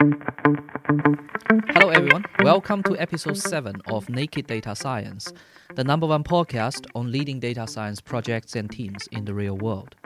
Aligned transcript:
Hello, 0.00 1.88
everyone. 1.88 2.24
Welcome 2.44 2.84
to 2.84 2.96
episode 3.00 3.36
7 3.36 3.82
of 3.88 4.08
Naked 4.08 4.46
Data 4.46 4.76
Science, 4.76 5.32
the 5.74 5.82
number 5.82 6.06
one 6.06 6.22
podcast 6.22 6.86
on 6.94 7.10
leading 7.10 7.40
data 7.40 7.66
science 7.66 8.00
projects 8.00 8.54
and 8.54 8.70
teams 8.70 9.08
in 9.08 9.24
the 9.24 9.34
real 9.34 9.56
world. 9.56 9.96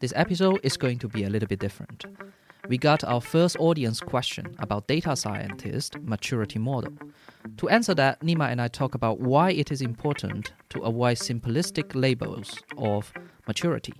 This 0.00 0.12
episode 0.16 0.58
is 0.64 0.76
going 0.76 0.98
to 0.98 1.06
be 1.06 1.22
a 1.22 1.30
little 1.30 1.46
bit 1.46 1.60
different. 1.60 2.06
We 2.68 2.76
got 2.76 3.04
our 3.04 3.20
first 3.20 3.56
audience 3.60 4.00
question 4.00 4.56
about 4.58 4.88
data 4.88 5.14
scientist 5.14 5.96
maturity 6.00 6.58
model. 6.58 6.94
To 7.58 7.68
answer 7.68 7.94
that, 7.94 8.18
Nima 8.18 8.50
and 8.50 8.60
I 8.60 8.66
talk 8.66 8.96
about 8.96 9.20
why 9.20 9.52
it 9.52 9.70
is 9.70 9.80
important 9.80 10.52
to 10.70 10.80
avoid 10.80 11.18
simplistic 11.18 11.94
labels 11.94 12.58
of 12.76 13.12
maturity, 13.46 13.94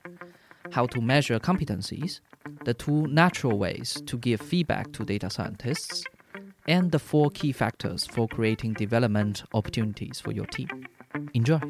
how 0.72 0.86
to 0.86 1.00
measure 1.00 1.38
competencies, 1.38 2.18
the 2.64 2.74
two 2.74 3.06
natural 3.08 3.58
ways 3.58 4.02
to 4.06 4.16
give 4.18 4.40
feedback 4.40 4.92
to 4.92 5.04
data 5.04 5.28
scientists, 5.30 6.04
and 6.66 6.92
the 6.92 6.98
four 6.98 7.30
key 7.30 7.52
factors 7.52 8.06
for 8.06 8.28
creating 8.28 8.72
development 8.74 9.44
opportunities 9.52 10.20
for 10.20 10.32
your 10.32 10.46
team. 10.46 10.68
Enjoy! 11.34 11.60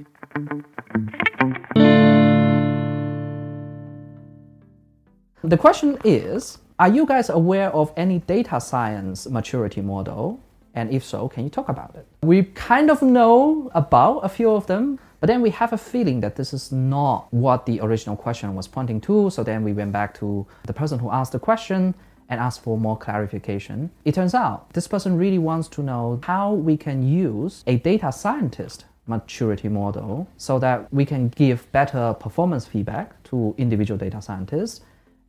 The 5.42 5.58
question 5.58 5.98
is 6.04 6.58
Are 6.78 6.88
you 6.88 7.06
guys 7.06 7.28
aware 7.28 7.70
of 7.72 7.92
any 7.96 8.20
data 8.20 8.60
science 8.60 9.28
maturity 9.28 9.80
model? 9.80 10.40
And 10.74 10.90
if 10.90 11.04
so, 11.04 11.28
can 11.28 11.44
you 11.44 11.50
talk 11.50 11.68
about 11.68 11.94
it? 11.94 12.06
We 12.22 12.42
kind 12.42 12.90
of 12.90 13.00
know 13.00 13.70
about 13.74 14.20
a 14.20 14.28
few 14.28 14.50
of 14.50 14.66
them, 14.66 14.98
but 15.20 15.28
then 15.28 15.40
we 15.40 15.50
have 15.50 15.72
a 15.72 15.78
feeling 15.78 16.20
that 16.20 16.36
this 16.36 16.52
is 16.52 16.72
not 16.72 17.32
what 17.32 17.64
the 17.64 17.80
original 17.80 18.16
question 18.16 18.54
was 18.54 18.66
pointing 18.66 19.00
to. 19.02 19.30
So 19.30 19.42
then 19.42 19.62
we 19.64 19.72
went 19.72 19.92
back 19.92 20.14
to 20.18 20.46
the 20.66 20.72
person 20.72 20.98
who 20.98 21.10
asked 21.10 21.32
the 21.32 21.38
question 21.38 21.94
and 22.28 22.40
asked 22.40 22.62
for 22.62 22.76
more 22.78 22.96
clarification. 22.96 23.90
It 24.04 24.14
turns 24.14 24.34
out 24.34 24.72
this 24.72 24.88
person 24.88 25.16
really 25.16 25.38
wants 25.38 25.68
to 25.68 25.82
know 25.82 26.20
how 26.24 26.54
we 26.54 26.76
can 26.76 27.02
use 27.02 27.62
a 27.66 27.76
data 27.76 28.10
scientist 28.12 28.86
maturity 29.06 29.68
model 29.68 30.26
so 30.38 30.58
that 30.58 30.92
we 30.92 31.04
can 31.04 31.28
give 31.28 31.70
better 31.72 32.14
performance 32.18 32.66
feedback 32.66 33.22
to 33.24 33.54
individual 33.58 33.98
data 33.98 34.20
scientists 34.22 34.80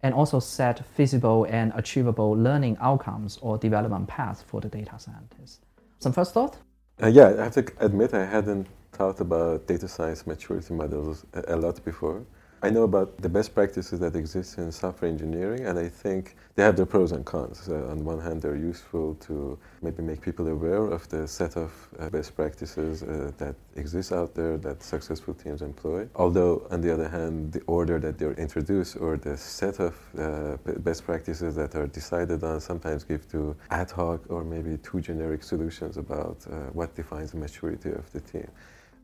and 0.06 0.14
also 0.14 0.40
set 0.40 0.86
feasible 0.96 1.48
and 1.50 1.74
achievable 1.76 2.34
learning 2.34 2.78
outcomes 2.80 3.40
or 3.42 3.58
development 3.58 4.08
paths 4.08 4.44
for 4.44 4.62
the 4.62 4.70
data 4.70 5.00
scientist. 5.00 5.66
Some 5.98 6.14
first 6.14 6.32
thought? 6.32 6.58
Uh, 7.02 7.08
yeah, 7.08 7.34
I 7.40 7.44
have 7.46 7.56
to 7.56 7.66
admit 7.80 8.14
I 8.14 8.24
hadn't 8.24 8.68
thought 8.92 9.20
about 9.20 9.66
data 9.66 9.88
science 9.88 10.28
maturity 10.28 10.76
models 10.76 11.26
a 11.48 11.56
lot 11.56 11.84
before. 11.84 12.24
I 12.66 12.72
know 12.72 12.82
about 12.82 13.22
the 13.22 13.30
best 13.30 13.54
practices 13.54 14.00
that 14.00 14.16
exist 14.16 14.58
in 14.58 14.72
software 14.72 15.12
engineering, 15.12 15.68
and 15.68 15.78
I 15.78 15.88
think 15.88 16.36
they 16.56 16.64
have 16.64 16.76
their 16.76 16.88
pros 16.88 17.12
and 17.12 17.24
cons. 17.24 17.70
On 17.70 18.04
one 18.04 18.20
hand, 18.20 18.42
they're 18.42 18.56
useful 18.56 19.14
to 19.28 19.56
maybe 19.84 20.02
make 20.02 20.20
people 20.20 20.48
aware 20.48 20.84
of 20.98 21.08
the 21.10 21.28
set 21.28 21.58
of 21.58 21.72
uh, 22.00 22.10
best 22.10 22.36
practices 22.36 23.04
uh, 23.04 23.32
that 23.38 23.56
exist 23.76 24.12
out 24.12 24.34
there 24.34 24.58
that 24.58 24.82
successful 24.82 25.36
teams 25.36 25.62
employ. 25.62 26.08
Although, 26.16 26.66
on 26.72 26.82
the 26.82 26.92
other 26.92 27.08
hand, 27.08 27.52
the 27.52 27.62
order 27.68 28.00
that 28.00 28.18
they're 28.18 28.40
introduced 28.46 28.98
or 28.98 29.16
the 29.16 29.38
set 29.38 29.80
of 29.80 29.94
uh, 30.18 30.58
best 30.80 31.06
practices 31.06 31.54
that 31.58 31.76
are 31.76 31.86
decided 31.86 32.44
on 32.44 32.60
sometimes 32.60 33.04
give 33.04 33.30
to 33.30 33.56
ad 33.70 33.92
hoc 33.92 34.22
or 34.28 34.44
maybe 34.44 34.78
too 34.78 35.02
generic 35.02 35.44
solutions 35.44 35.98
about 35.98 36.38
uh, 36.50 36.56
what 36.74 36.96
defines 36.96 37.30
the 37.30 37.38
maturity 37.38 37.92
of 37.92 38.12
the 38.12 38.22
team. 38.22 38.50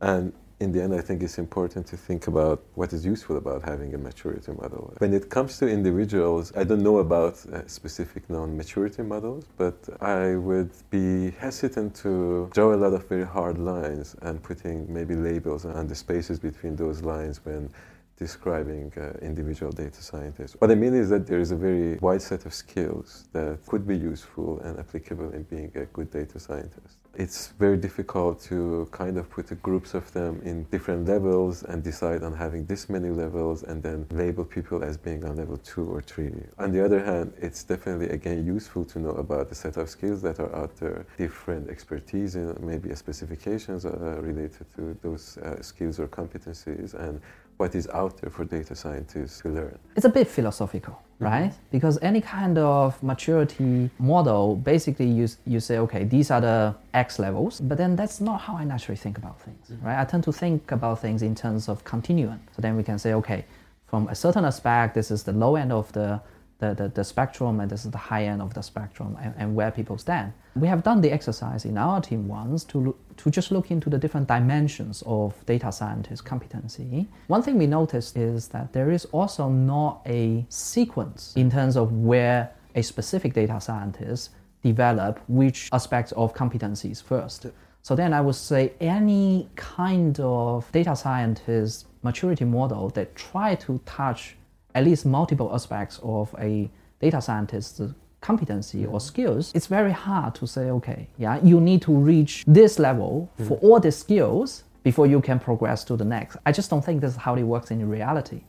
And 0.00 0.32
in 0.62 0.72
the 0.72 0.82
end, 0.82 0.94
I 0.94 1.00
think 1.00 1.22
it's 1.22 1.38
important 1.38 1.86
to 1.88 1.96
think 1.96 2.28
about 2.28 2.62
what 2.74 2.92
is 2.92 3.04
useful 3.04 3.36
about 3.36 3.62
having 3.62 3.94
a 3.94 3.98
maturity 3.98 4.52
model. 4.52 4.94
When 4.98 5.12
it 5.12 5.28
comes 5.28 5.58
to 5.58 5.68
individuals, 5.68 6.52
I 6.56 6.64
don't 6.64 6.82
know 6.82 6.98
about 6.98 7.34
uh, 7.46 7.66
specific 7.66 8.30
known 8.30 8.56
maturity 8.56 9.02
models, 9.02 9.44
but 9.56 9.76
I 10.00 10.36
would 10.36 10.70
be 10.90 11.32
hesitant 11.32 11.94
to 11.96 12.48
draw 12.52 12.74
a 12.74 12.80
lot 12.84 12.92
of 12.92 13.08
very 13.08 13.26
hard 13.26 13.58
lines 13.58 14.14
and 14.22 14.42
putting 14.42 14.92
maybe 14.92 15.14
labels 15.16 15.64
on 15.64 15.86
the 15.88 15.94
spaces 15.94 16.38
between 16.38 16.76
those 16.76 17.02
lines 17.02 17.44
when 17.44 17.68
describing 18.16 18.92
uh, 18.96 19.18
individual 19.20 19.72
data 19.72 20.00
scientists. 20.00 20.54
What 20.60 20.70
I 20.70 20.76
mean 20.76 20.94
is 20.94 21.08
that 21.10 21.26
there 21.26 21.40
is 21.40 21.50
a 21.50 21.56
very 21.56 21.96
wide 21.96 22.22
set 22.22 22.46
of 22.46 22.54
skills 22.54 23.26
that 23.32 23.58
could 23.66 23.84
be 23.86 23.96
useful 23.96 24.60
and 24.60 24.78
applicable 24.78 25.30
in 25.32 25.42
being 25.44 25.72
a 25.74 25.86
good 25.86 26.10
data 26.12 26.38
scientist 26.38 27.01
it's 27.14 27.48
very 27.58 27.76
difficult 27.76 28.40
to 28.40 28.88
kind 28.90 29.18
of 29.18 29.28
put 29.28 29.46
the 29.46 29.54
groups 29.56 29.94
of 29.94 30.10
them 30.12 30.40
in 30.44 30.64
different 30.64 31.06
levels 31.06 31.62
and 31.62 31.82
decide 31.82 32.22
on 32.22 32.32
having 32.34 32.64
this 32.66 32.88
many 32.88 33.10
levels 33.10 33.62
and 33.64 33.82
then 33.82 34.06
label 34.10 34.44
people 34.44 34.82
as 34.82 34.96
being 34.96 35.24
on 35.24 35.36
level 35.36 35.58
two 35.58 35.84
or 35.84 36.00
three. 36.00 36.32
On 36.58 36.72
the 36.72 36.82
other 36.84 37.04
hand, 37.04 37.34
it's 37.40 37.64
definitely 37.64 38.08
again 38.08 38.46
useful 38.46 38.84
to 38.86 38.98
know 38.98 39.10
about 39.10 39.48
the 39.48 39.54
set 39.54 39.76
of 39.76 39.90
skills 39.90 40.22
that 40.22 40.40
are 40.40 40.54
out 40.54 40.74
there, 40.76 41.04
different 41.18 41.68
expertise 41.68 42.34
and 42.34 42.58
maybe 42.60 42.94
specifications 42.94 43.84
uh, 43.84 44.18
related 44.20 44.66
to 44.76 44.96
those 45.02 45.36
uh, 45.38 45.60
skills 45.60 46.00
or 46.00 46.08
competencies 46.08 46.94
and 46.94 47.20
what 47.62 47.74
is 47.76 47.86
out 48.00 48.14
there 48.20 48.30
for 48.36 48.44
data 48.44 48.74
scientists 48.74 49.40
to 49.42 49.48
learn. 49.48 49.78
It's 49.96 50.08
a 50.12 50.14
bit 50.18 50.26
philosophical, 50.26 50.94
mm-hmm. 50.94 51.24
right? 51.30 51.50
Mm-hmm. 51.52 51.74
Because 51.76 51.94
any 52.10 52.20
kind 52.20 52.56
of 52.58 53.00
maturity 53.12 53.88
model, 53.98 54.56
basically 54.72 55.08
you, 55.18 55.26
you 55.46 55.60
say, 55.68 55.76
okay, 55.84 56.02
these 56.14 56.28
are 56.34 56.40
the 56.40 56.74
X 56.92 57.06
levels, 57.26 57.60
but 57.68 57.76
then 57.78 57.94
that's 57.94 58.20
not 58.28 58.38
how 58.46 58.54
I 58.62 58.64
naturally 58.64 59.00
think 59.04 59.16
about 59.22 59.36
things, 59.46 59.64
mm-hmm. 59.70 59.86
right? 59.86 59.98
I 60.02 60.04
tend 60.04 60.24
to 60.24 60.32
think 60.32 60.72
about 60.72 60.96
things 61.04 61.22
in 61.22 61.34
terms 61.34 61.68
of 61.68 61.84
continuum. 61.84 62.40
So 62.54 62.58
then 62.64 62.74
we 62.76 62.82
can 62.82 62.98
say, 62.98 63.12
okay, 63.20 63.44
from 63.86 64.08
a 64.08 64.16
certain 64.24 64.44
aspect, 64.44 64.94
this 64.98 65.10
is 65.10 65.22
the 65.22 65.32
low 65.44 65.54
end 65.62 65.70
of 65.70 65.92
the 65.92 66.20
the, 66.62 66.74
the, 66.74 66.88
the, 66.88 67.02
spectrum 67.02 67.58
and 67.60 67.68
this 67.68 67.84
is 67.84 67.90
the 67.90 67.98
high 67.98 68.24
end 68.24 68.40
of 68.40 68.54
the 68.54 68.62
spectrum 68.62 69.18
and, 69.20 69.34
and, 69.36 69.54
where 69.54 69.70
people 69.72 69.98
stand. 69.98 70.32
We 70.54 70.68
have 70.68 70.84
done 70.84 71.00
the 71.00 71.10
exercise 71.10 71.64
in 71.64 71.76
our 71.76 72.00
team 72.00 72.28
once 72.28 72.62
to, 72.64 72.94
to 73.16 73.30
just 73.30 73.50
look 73.50 73.72
into 73.72 73.90
the 73.90 73.98
different 73.98 74.28
dimensions 74.28 75.02
of 75.04 75.34
data 75.44 75.72
scientist 75.72 76.24
competency. 76.24 77.08
One 77.26 77.42
thing 77.42 77.58
we 77.58 77.66
noticed 77.66 78.16
is 78.16 78.48
that 78.48 78.72
there 78.72 78.92
is 78.92 79.06
also 79.06 79.48
not 79.48 80.02
a 80.06 80.46
sequence 80.48 81.32
in 81.36 81.50
terms 81.50 81.76
of 81.76 81.92
where 81.92 82.52
a 82.76 82.82
specific 82.82 83.34
data 83.34 83.60
scientist 83.60 84.30
develop 84.62 85.18
which 85.26 85.68
aspects 85.72 86.12
of 86.12 86.32
competencies 86.32 87.02
first. 87.02 87.46
So 87.82 87.96
then 87.96 88.12
I 88.14 88.20
would 88.20 88.36
say 88.36 88.72
any 88.80 89.48
kind 89.56 90.20
of 90.20 90.70
data 90.70 90.94
scientist 90.94 91.86
maturity 92.04 92.44
model 92.44 92.90
that 92.90 93.16
try 93.16 93.56
to 93.56 93.80
touch 93.84 94.36
at 94.74 94.84
least 94.84 95.06
multiple 95.06 95.50
aspects 95.54 96.00
of 96.02 96.34
a 96.38 96.70
data 97.00 97.20
scientist's 97.20 97.80
competency 98.20 98.86
or 98.86 98.98
mm-hmm. 98.98 98.98
skills, 98.98 99.52
it's 99.54 99.66
very 99.66 99.92
hard 99.92 100.34
to 100.36 100.46
say, 100.46 100.70
okay, 100.70 101.08
yeah, 101.18 101.40
you 101.42 101.60
need 101.60 101.82
to 101.82 101.92
reach 101.92 102.44
this 102.46 102.78
level 102.78 103.30
for 103.36 103.56
mm-hmm. 103.56 103.66
all 103.66 103.80
the 103.80 103.92
skills 103.92 104.64
before 104.82 105.06
you 105.06 105.20
can 105.20 105.38
progress 105.38 105.84
to 105.84 105.96
the 105.96 106.04
next. 106.04 106.36
I 106.46 106.52
just 106.52 106.70
don't 106.70 106.84
think 106.84 107.00
this 107.00 107.12
is 107.12 107.16
how 107.16 107.34
it 107.34 107.42
works 107.42 107.70
in 107.70 107.88
reality. 107.88 108.42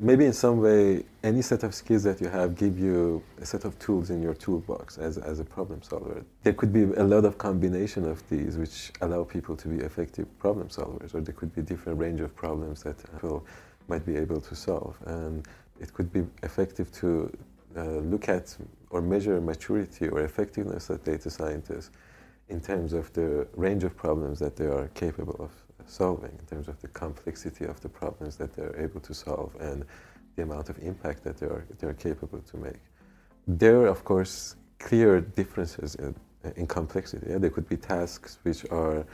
Maybe 0.00 0.26
in 0.26 0.32
some 0.32 0.60
way, 0.60 1.04
any 1.24 1.42
set 1.42 1.64
of 1.64 1.74
skills 1.74 2.04
that 2.04 2.20
you 2.20 2.28
have 2.28 2.54
give 2.54 2.78
you 2.78 3.20
a 3.40 3.44
set 3.44 3.64
of 3.64 3.76
tools 3.80 4.10
in 4.10 4.22
your 4.22 4.34
toolbox 4.34 4.96
as, 4.96 5.18
as 5.18 5.40
a 5.40 5.44
problem 5.44 5.82
solver. 5.82 6.22
There 6.44 6.52
could 6.52 6.72
be 6.72 6.84
a 6.84 7.02
lot 7.02 7.24
of 7.24 7.36
combination 7.36 8.08
of 8.08 8.22
these 8.28 8.56
which 8.56 8.92
allow 9.00 9.24
people 9.24 9.56
to 9.56 9.66
be 9.66 9.82
effective 9.84 10.26
problem 10.38 10.68
solvers, 10.68 11.14
or 11.14 11.20
there 11.20 11.34
could 11.34 11.52
be 11.52 11.62
different 11.62 11.98
range 11.98 12.20
of 12.20 12.34
problems 12.36 12.84
that 12.84 12.96
people 13.12 13.44
might 13.88 14.06
be 14.06 14.16
able 14.16 14.40
to 14.40 14.54
solve. 14.54 14.96
And 15.06 15.48
it 15.80 15.92
could 15.92 16.12
be 16.12 16.24
effective 16.42 16.90
to 16.92 17.30
uh, 17.76 17.84
look 18.12 18.28
at 18.28 18.56
or 18.90 19.00
measure 19.00 19.40
maturity 19.40 20.08
or 20.08 20.22
effectiveness 20.22 20.90
of 20.90 21.04
data 21.04 21.30
scientists 21.30 21.90
in 22.48 22.60
terms 22.60 22.92
of 22.92 23.12
the 23.12 23.46
range 23.54 23.84
of 23.84 23.96
problems 23.96 24.38
that 24.38 24.56
they 24.56 24.64
are 24.66 24.88
capable 24.94 25.36
of 25.38 25.52
solving, 25.86 26.32
in 26.38 26.46
terms 26.46 26.68
of 26.68 26.80
the 26.80 26.88
complexity 26.88 27.64
of 27.64 27.80
the 27.80 27.88
problems 27.88 28.36
that 28.36 28.54
they're 28.54 28.78
able 28.80 29.00
to 29.00 29.14
solve 29.14 29.54
and 29.60 29.84
the 30.36 30.42
amount 30.42 30.68
of 30.70 30.78
impact 30.82 31.24
that 31.24 31.36
they 31.38 31.46
are, 31.46 31.64
they 31.78 31.86
are 31.86 31.94
capable 31.94 32.40
to 32.40 32.56
make. 32.56 32.80
There 33.46 33.82
are, 33.82 33.86
of 33.86 34.04
course, 34.04 34.56
clear 34.78 35.20
differences 35.20 35.94
in, 35.96 36.14
in 36.56 36.66
complexity. 36.66 37.26
Yeah? 37.28 37.38
There 37.38 37.50
could 37.50 37.68
be 37.68 37.76
tasks 37.76 38.38
which 38.42 38.64
are 38.70 39.04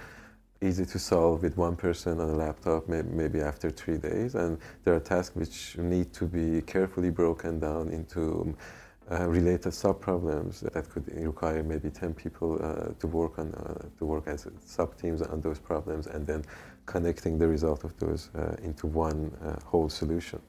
easy 0.64 0.86
to 0.86 0.98
solve 0.98 1.42
with 1.42 1.56
one 1.56 1.76
person 1.76 2.20
on 2.20 2.30
a 2.30 2.34
laptop, 2.34 2.88
maybe 2.88 3.40
after 3.40 3.70
three 3.70 3.98
days. 3.98 4.34
And 4.34 4.58
there 4.84 4.94
are 4.94 5.00
tasks 5.00 5.36
which 5.36 5.76
need 5.78 6.12
to 6.14 6.24
be 6.24 6.62
carefully 6.62 7.10
broken 7.10 7.60
down 7.60 7.88
into 7.90 8.56
uh, 9.10 9.28
related 9.28 9.72
sub-problems 9.74 10.60
that 10.60 10.88
could 10.88 11.06
require 11.14 11.62
maybe 11.62 11.90
10 11.90 12.14
people 12.14 12.58
uh, 12.62 12.92
to 12.98 13.06
work 13.06 13.38
on 13.38 13.52
uh, 13.54 13.86
to 13.98 14.06
work 14.06 14.26
as 14.26 14.46
sub-teams 14.64 15.20
on 15.20 15.42
those 15.42 15.58
problems 15.58 16.06
and 16.06 16.26
then 16.26 16.42
connecting 16.86 17.38
the 17.38 17.46
result 17.46 17.84
of 17.84 17.94
those 17.98 18.30
uh, 18.34 18.56
into 18.62 18.86
one 18.86 19.30
uh, 19.44 19.56
whole 19.66 19.90
solution 19.90 20.40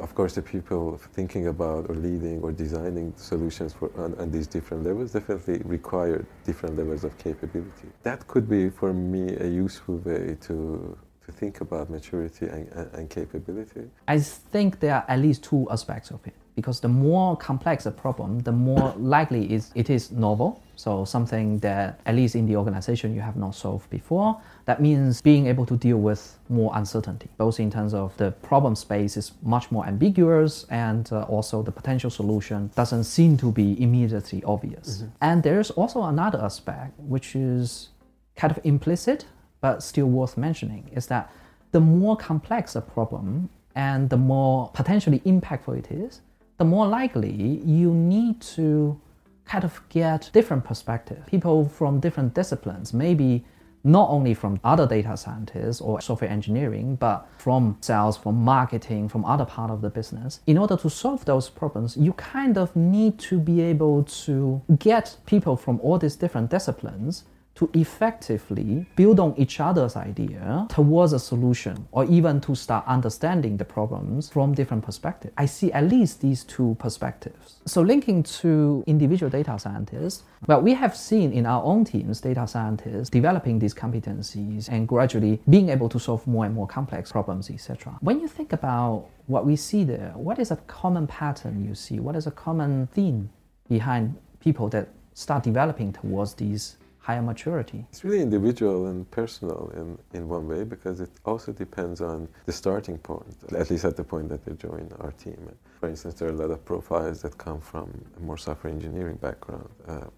of 0.00 0.14
course, 0.14 0.34
the 0.34 0.42
people 0.42 0.96
thinking 1.12 1.48
about 1.48 1.90
or 1.90 1.96
leading 1.96 2.40
or 2.40 2.52
designing 2.52 3.12
solutions 3.16 3.72
for 3.72 3.90
on, 3.96 4.14
on, 4.14 4.30
these 4.30 4.46
different 4.46 4.84
levels 4.84 5.12
definitely 5.12 5.60
require 5.64 6.24
different 6.44 6.76
levels 6.76 7.04
of 7.04 7.16
capability. 7.18 7.88
That 8.02 8.26
could 8.26 8.48
be, 8.48 8.70
for 8.70 8.92
me, 8.92 9.36
a 9.36 9.46
useful 9.46 9.96
way 9.98 10.36
to 10.42 10.96
to 11.28 11.32
think 11.32 11.60
about 11.60 11.90
maturity 11.90 12.46
and, 12.46 12.68
and, 12.68 12.94
and 12.94 13.10
capability. 13.10 13.90
I 14.06 14.18
think 14.18 14.80
there 14.80 14.94
are 14.94 15.04
at 15.06 15.18
least 15.18 15.44
two 15.44 15.68
aspects 15.70 16.10
of 16.10 16.26
it. 16.26 16.34
Because 16.58 16.80
the 16.80 16.88
more 16.88 17.36
complex 17.36 17.86
a 17.86 17.92
problem, 17.92 18.40
the 18.40 18.50
more 18.50 18.92
likely 18.98 19.52
is 19.52 19.70
it 19.76 19.90
is 19.90 20.10
novel. 20.10 20.60
So 20.74 21.04
something 21.04 21.58
that 21.60 22.00
at 22.04 22.16
least 22.16 22.34
in 22.34 22.46
the 22.46 22.56
organization 22.56 23.14
you 23.14 23.20
have 23.20 23.36
not 23.36 23.54
solved 23.54 23.88
before. 23.90 24.40
That 24.64 24.82
means 24.82 25.22
being 25.22 25.46
able 25.46 25.66
to 25.66 25.76
deal 25.76 25.98
with 25.98 26.36
more 26.48 26.72
uncertainty, 26.74 27.28
both 27.36 27.60
in 27.60 27.70
terms 27.70 27.94
of 27.94 28.16
the 28.16 28.32
problem 28.50 28.74
space 28.74 29.16
is 29.16 29.30
much 29.42 29.70
more 29.70 29.86
ambiguous 29.86 30.66
and 30.68 31.08
uh, 31.12 31.22
also 31.34 31.62
the 31.62 31.70
potential 31.70 32.10
solution 32.10 32.72
doesn't 32.74 33.04
seem 33.04 33.36
to 33.36 33.52
be 33.52 33.80
immediately 33.80 34.42
obvious. 34.42 34.88
Mm-hmm. 34.88 35.08
And 35.20 35.42
there's 35.44 35.70
also 35.70 36.02
another 36.02 36.40
aspect 36.42 36.98
which 36.98 37.36
is 37.36 37.90
kind 38.34 38.50
of 38.50 38.58
implicit 38.64 39.26
but 39.60 39.84
still 39.84 40.06
worth 40.06 40.36
mentioning 40.36 40.90
is 40.92 41.06
that 41.06 41.30
the 41.70 41.80
more 41.80 42.16
complex 42.16 42.74
a 42.74 42.80
problem 42.80 43.48
and 43.78 44.10
the 44.10 44.16
more 44.16 44.70
potentially 44.74 45.20
impactful 45.20 45.78
it 45.78 45.92
is, 45.92 46.20
the 46.58 46.64
more 46.64 46.86
likely 46.86 47.62
you 47.64 47.94
need 47.94 48.40
to 48.40 49.00
kind 49.44 49.64
of 49.64 49.80
get 49.88 50.30
different 50.32 50.64
perspective. 50.64 51.24
People 51.26 51.68
from 51.68 52.00
different 52.00 52.34
disciplines, 52.34 52.92
maybe 52.92 53.44
not 53.84 54.10
only 54.10 54.34
from 54.34 54.60
other 54.64 54.86
data 54.86 55.16
scientists 55.16 55.80
or 55.80 56.00
software 56.00 56.30
engineering, 56.30 56.96
but 56.96 57.26
from 57.38 57.76
sales, 57.80 58.16
from 58.16 58.34
marketing, 58.34 59.08
from 59.08 59.24
other 59.24 59.44
part 59.44 59.70
of 59.70 59.80
the 59.80 59.88
business. 59.88 60.40
In 60.46 60.58
order 60.58 60.76
to 60.76 60.90
solve 60.90 61.24
those 61.24 61.48
problems, 61.48 61.96
you 61.96 62.12
kind 62.14 62.58
of 62.58 62.74
need 62.76 63.18
to 63.20 63.38
be 63.38 63.60
able 63.60 64.02
to 64.02 64.60
get 64.78 65.16
people 65.26 65.56
from 65.56 65.80
all 65.80 65.96
these 65.96 66.16
different 66.16 66.50
disciplines 66.50 67.24
to 67.58 67.68
effectively 67.74 68.86
build 68.94 69.18
on 69.18 69.34
each 69.36 69.58
other's 69.58 69.96
idea 69.96 70.64
towards 70.70 71.12
a 71.12 71.18
solution 71.18 71.88
or 71.90 72.04
even 72.04 72.40
to 72.40 72.54
start 72.54 72.84
understanding 72.86 73.56
the 73.56 73.64
problems 73.64 74.28
from 74.28 74.54
different 74.54 74.84
perspectives. 74.84 75.34
I 75.36 75.46
see 75.46 75.72
at 75.72 75.88
least 75.88 76.20
these 76.20 76.44
two 76.44 76.76
perspectives. 76.78 77.56
So 77.66 77.80
linking 77.82 78.22
to 78.40 78.84
individual 78.86 79.28
data 79.28 79.58
scientists, 79.58 80.22
well, 80.46 80.60
we 80.60 80.72
have 80.74 80.96
seen 80.96 81.32
in 81.32 81.46
our 81.46 81.64
own 81.64 81.84
teams 81.84 82.20
data 82.20 82.46
scientists 82.46 83.10
developing 83.10 83.58
these 83.58 83.74
competencies 83.74 84.68
and 84.68 84.86
gradually 84.86 85.40
being 85.50 85.68
able 85.70 85.88
to 85.88 85.98
solve 85.98 86.24
more 86.28 86.44
and 86.44 86.54
more 86.54 86.68
complex 86.68 87.10
problems, 87.10 87.50
etc. 87.50 87.98
When 88.02 88.20
you 88.20 88.28
think 88.28 88.52
about 88.52 89.08
what 89.26 89.44
we 89.44 89.56
see 89.56 89.82
there, 89.82 90.12
what 90.14 90.38
is 90.38 90.52
a 90.52 90.56
common 90.68 91.08
pattern 91.08 91.64
you 91.66 91.74
see? 91.74 91.98
What 91.98 92.14
is 92.14 92.28
a 92.28 92.30
common 92.30 92.86
theme 92.94 93.30
behind 93.68 94.14
people 94.38 94.68
that 94.68 94.90
start 95.14 95.42
developing 95.42 95.92
towards 95.92 96.34
these 96.34 96.76
higher 97.08 97.22
maturity? 97.22 97.86
It's 97.90 98.04
really 98.04 98.20
individual 98.20 98.88
and 98.88 99.10
personal 99.10 99.72
in, 99.74 99.98
in 100.12 100.28
one 100.28 100.46
way 100.46 100.62
because 100.64 101.00
it 101.00 101.10
also 101.24 101.52
depends 101.52 102.02
on 102.02 102.28
the 102.44 102.52
starting 102.52 102.98
point, 102.98 103.34
at 103.56 103.70
least 103.70 103.86
at 103.86 103.96
the 103.96 104.04
point 104.04 104.28
that 104.28 104.44
they 104.44 104.52
join 104.52 104.90
our 105.00 105.12
team. 105.12 105.40
For 105.80 105.88
instance, 105.88 106.14
there 106.18 106.28
are 106.28 106.32
a 106.32 106.40
lot 106.44 106.50
of 106.50 106.62
profiles 106.66 107.22
that 107.22 107.38
come 107.38 107.62
from 107.62 107.88
a 108.18 108.20
more 108.20 108.36
software 108.36 108.70
engineering 108.70 109.16
background. 109.16 109.70
Uh, 109.86 110.08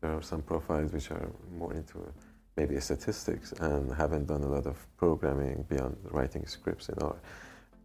there 0.00 0.12
are 0.16 0.22
some 0.22 0.40
profiles 0.40 0.92
which 0.94 1.10
are 1.10 1.28
more 1.58 1.74
into 1.74 1.98
maybe 2.56 2.80
statistics 2.80 3.52
and 3.60 3.92
haven't 3.92 4.26
done 4.26 4.42
a 4.42 4.48
lot 4.48 4.66
of 4.66 4.76
programming 4.96 5.66
beyond 5.68 5.94
writing 6.10 6.46
scripts 6.46 6.88
in 6.88 6.98
R 7.02 7.16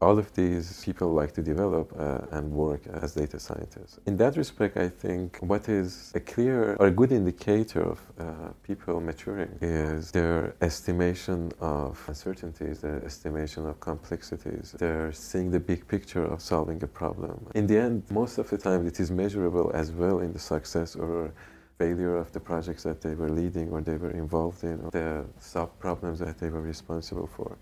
all 0.02 0.20
of 0.20 0.34
these 0.34 0.84
people 0.84 1.10
like 1.14 1.32
to 1.34 1.42
develop 1.42 1.94
uh, 1.98 2.38
and 2.38 2.52
work 2.52 2.82
as 3.02 3.14
data 3.14 3.40
scientists. 3.40 4.00
In 4.06 4.18
that 4.18 4.36
respect, 4.38 4.78
I 4.78 4.90
think 4.90 5.38
what 5.40 5.70
is 5.70 6.12
a 6.16 6.20
clear 6.20 6.76
or 6.80 6.88
a 6.88 6.92
good 6.92 7.12
indicator 7.12 7.82
of 7.82 8.00
uh, 8.20 8.24
people 8.64 9.00
maturing 9.00 9.58
is 9.62 10.12
their 10.12 10.56
estimation 10.62 11.52
of 11.60 12.04
uncertainties, 12.08 12.82
their 12.82 13.04
estimation 13.06 13.66
of 13.66 13.80
complexities, 13.80 14.76
their 14.78 15.12
seeing 15.12 15.52
the 15.52 15.60
big 15.60 15.88
picture 15.88 16.26
of 16.26 16.42
solving 16.42 16.84
a 16.84 16.88
problem. 16.88 17.48
In 17.56 17.68
the 17.68 17.78
end, 17.78 18.04
most 18.10 18.38
of 18.38 18.50
the 18.50 18.58
time, 18.58 18.86
it 18.88 19.00
is 19.00 19.12
measurable 19.12 19.72
as 19.74 19.92
well 19.92 20.20
in 20.20 20.34
the 20.34 20.40
success 20.40 20.96
or 20.96 21.32
failure 21.78 22.16
of 22.16 22.32
the 22.32 22.40
projects 22.40 22.84
that 22.84 23.02
they 23.02 23.16
were 23.16 23.30
leading 23.30 23.70
or 23.70 23.82
they 23.82 23.98
were 23.98 24.12
involved 24.12 24.64
in, 24.64 24.80
or 24.82 24.92
the 24.92 25.26
sub 25.40 25.78
problems 25.80 26.20
that 26.20 26.38
they 26.38 26.50
were 26.50 26.62
responsible 26.62 27.28
for. 27.28 27.58